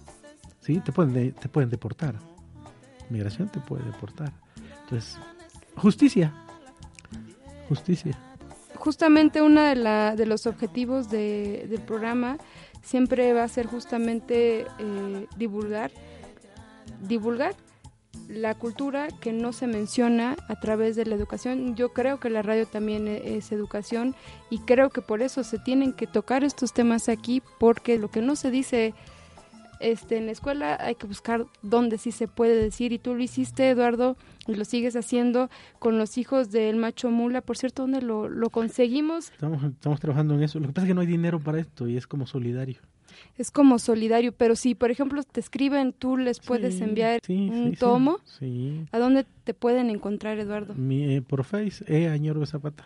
[0.62, 0.80] ¿sí?
[0.80, 2.16] Te pueden, de- te pueden deportar.
[3.10, 4.32] Migración te puede deportar.
[5.76, 6.34] Justicia.
[7.68, 8.18] Justicia.
[8.76, 12.38] Justamente uno de, la, de los objetivos de- del programa
[12.82, 15.92] siempre va a ser justamente eh, divulgar,
[17.02, 17.56] divulgar
[18.28, 21.76] la cultura que no se menciona a través de la educación.
[21.76, 24.16] Yo creo que la radio también e- es educación
[24.50, 28.22] y creo que por eso se tienen que tocar estos temas aquí porque lo que
[28.22, 28.94] no se dice
[29.80, 33.24] este, en la escuela hay que buscar dónde sí se puede decir y tú lo
[33.24, 34.18] hiciste Eduardo
[34.48, 35.50] y lo sigues haciendo
[35.80, 37.42] con los hijos del macho mula.
[37.42, 39.32] Por cierto, ¿dónde lo, lo conseguimos?
[39.32, 40.60] Estamos, estamos trabajando en eso.
[40.60, 42.80] Lo que pasa es que no hay dinero para esto y es como solidario.
[43.38, 47.50] Es como solidario, pero si, por ejemplo, te escriben, tú les puedes Sí, enviar sí,
[47.52, 48.20] un sí, tomo.
[48.24, 48.86] Sí.
[48.92, 50.74] ¿A dónde te pueden encontrar, Eduardo?
[50.76, 52.08] Mi, eh, por Face, E.
[52.08, 52.86] Añorbe Zapata.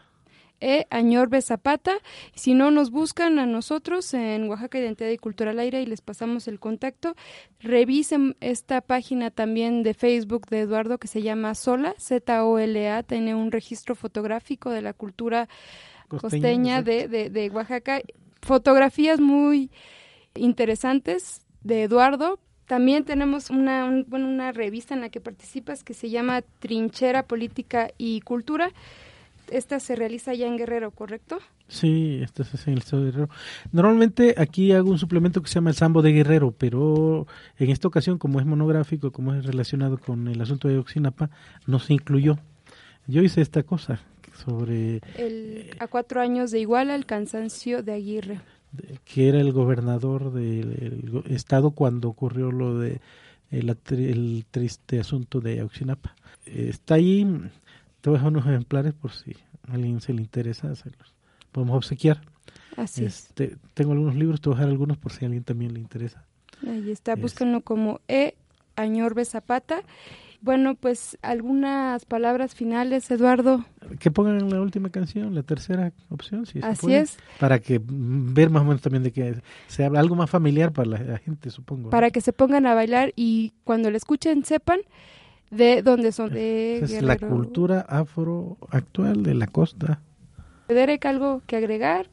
[0.63, 0.87] E.
[0.89, 1.93] Añorbe Zapata.
[2.35, 6.01] Si no, nos buscan a nosotros en Oaxaca Identidad y Cultura al Aire y les
[6.01, 7.15] pasamos el contacto.
[7.59, 13.03] Revisen esta página también de Facebook de Eduardo que se llama Sola, Z-O-L-A.
[13.03, 15.47] Tiene un registro fotográfico de la cultura
[16.21, 18.01] costeña, de, de, de Oaxaca.
[18.41, 19.69] Fotografías muy
[20.35, 22.39] interesantes de Eduardo.
[22.65, 27.23] También tenemos una, un- bueno, una revista en la que participas que se llama Trinchera
[27.23, 28.71] Política y Cultura.
[29.51, 31.39] Esta se realiza allá en Guerrero, ¿correcto?
[31.67, 33.29] Sí, esto es en el estado de Guerrero.
[33.71, 37.27] Normalmente aquí hago un suplemento que se llama el Sambo de Guerrero, pero
[37.57, 41.29] en esta ocasión, como es monográfico, como es relacionado con el asunto de Oxinapa,
[41.67, 42.37] no se incluyó.
[43.07, 43.99] Yo hice esta cosa
[44.33, 48.39] sobre El, a cuatro años de Iguala, el cansancio de Aguirre.
[49.05, 53.01] que era el gobernador del estado cuando ocurrió lo de
[53.51, 56.15] el, triste asunto de Oxinapa.
[56.45, 57.27] Está ahí,
[58.03, 59.31] te voy a dejar unos ejemplares por si
[59.69, 61.15] a alguien se le interesa, se los
[61.53, 62.19] podemos obsequiar.
[62.75, 63.27] Así es.
[63.27, 65.79] Este, tengo algunos libros, te voy a dejar algunos por si a alguien también le
[65.79, 66.25] interesa.
[66.67, 68.35] Ahí está, Es- búsquenlo como E.
[68.75, 69.83] Añorbe Zapata.
[70.41, 73.63] Bueno, pues algunas palabras finales, Eduardo.
[73.99, 77.17] Que pongan la última canción, la tercera opción, si se Así puede, es.
[77.39, 80.89] Para que ver más o menos también de que se habla algo más familiar para
[80.89, 81.83] la, gente, supongo.
[81.83, 81.89] ¿no?
[81.91, 84.79] para que se pongan a bailar y cuando la escuchen sepan
[85.53, 90.01] de dónde son de la cultura afro actual de la costa.
[90.67, 92.09] Derek, algo que agregar.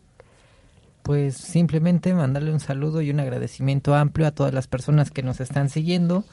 [1.02, 5.40] Pues simplemente mandarle un saludo y un agradecimiento amplio a todas las personas que nos
[5.40, 6.24] están siguiendo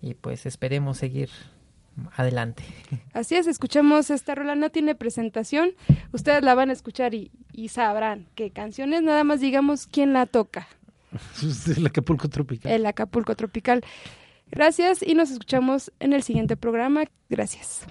[0.00, 1.28] y pues esperemos seguir
[2.16, 2.64] adelante.
[3.12, 5.70] Así es, escuchemos esta rola, no tiene presentación,
[6.12, 10.24] ustedes la van a escuchar y, y sabrán qué canciones, nada más digamos quién la
[10.24, 10.66] toca,
[11.76, 12.72] el Acapulco tropical.
[12.72, 13.84] el Acapulco Tropical.
[14.54, 17.04] Gracias y nos escuchamos en el siguiente programa.
[17.30, 17.86] Gracias.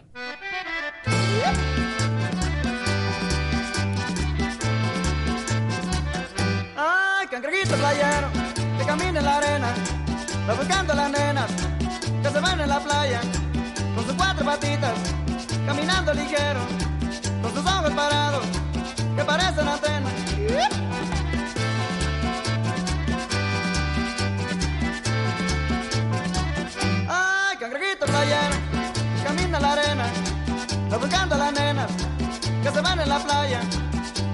[6.77, 8.29] Ay, cangrejito playero,
[8.77, 9.73] que camina en la arena,
[10.47, 11.51] va buscando a las nenas,
[12.21, 13.21] que se van en la playa,
[13.95, 14.93] con sus cuatro patitas,
[15.65, 16.59] caminando ligero,
[17.41, 18.45] con sus ojos parados,
[19.15, 20.90] que parecen antenas.
[29.71, 30.05] Arena,
[30.99, 31.91] buscando a las nenas,
[32.63, 33.61] que se van en la playa,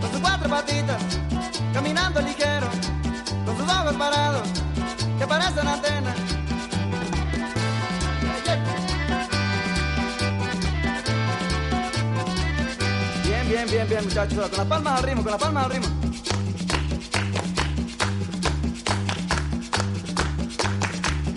[0.01, 1.01] con sus cuatro patitas,
[1.73, 2.67] caminando ligero,
[3.45, 4.47] con sus ojos parados,
[5.19, 6.15] que parecen antenas.
[13.23, 15.87] Bien, bien, bien, bien, muchachos, con las palmas al ritmo, con las palmas al ritmo.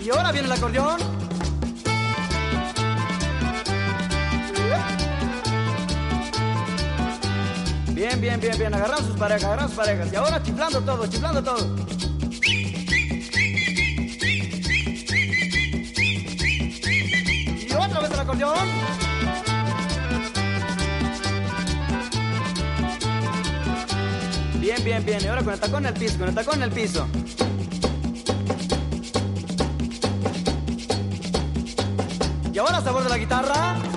[0.03, 1.20] Y ahora viene el acordeón.
[8.01, 8.73] Bien, bien, bien, bien.
[8.73, 10.11] Agarramos sus parejas, agarramos sus parejas.
[10.11, 11.75] Y ahora chiflando todo, chiflando todo.
[17.59, 18.67] Y otra vez el acordeón.
[24.59, 25.19] Bien, bien, bien.
[25.23, 27.07] Y ahora con el tacón en el piso, con el tacón en el piso.
[32.51, 33.90] Y ahora sabor de la guitarra.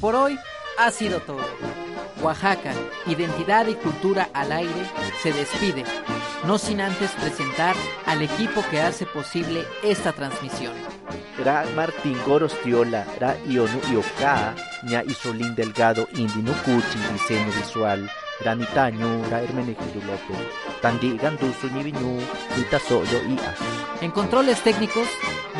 [0.00, 0.38] Por hoy
[0.78, 1.44] ha sido todo.
[2.22, 2.72] Oaxaca,
[3.06, 4.90] identidad y cultura al aire,
[5.22, 5.84] se despide,
[6.46, 7.74] no sin antes presentar
[8.06, 10.72] al equipo que hace posible esta transmisión.
[11.44, 19.42] Ra Martín Gorostiola, Ra Ionu Ioka, Ña Isolín Delgado, Indinucuchi, diseño visual, Granita ñu ra
[19.42, 20.38] Hermenegildo López.
[20.80, 22.20] Tandi gandusu ñibiñu,
[22.56, 23.54] Rita Soyo y A.
[24.02, 25.08] En controles técnicos,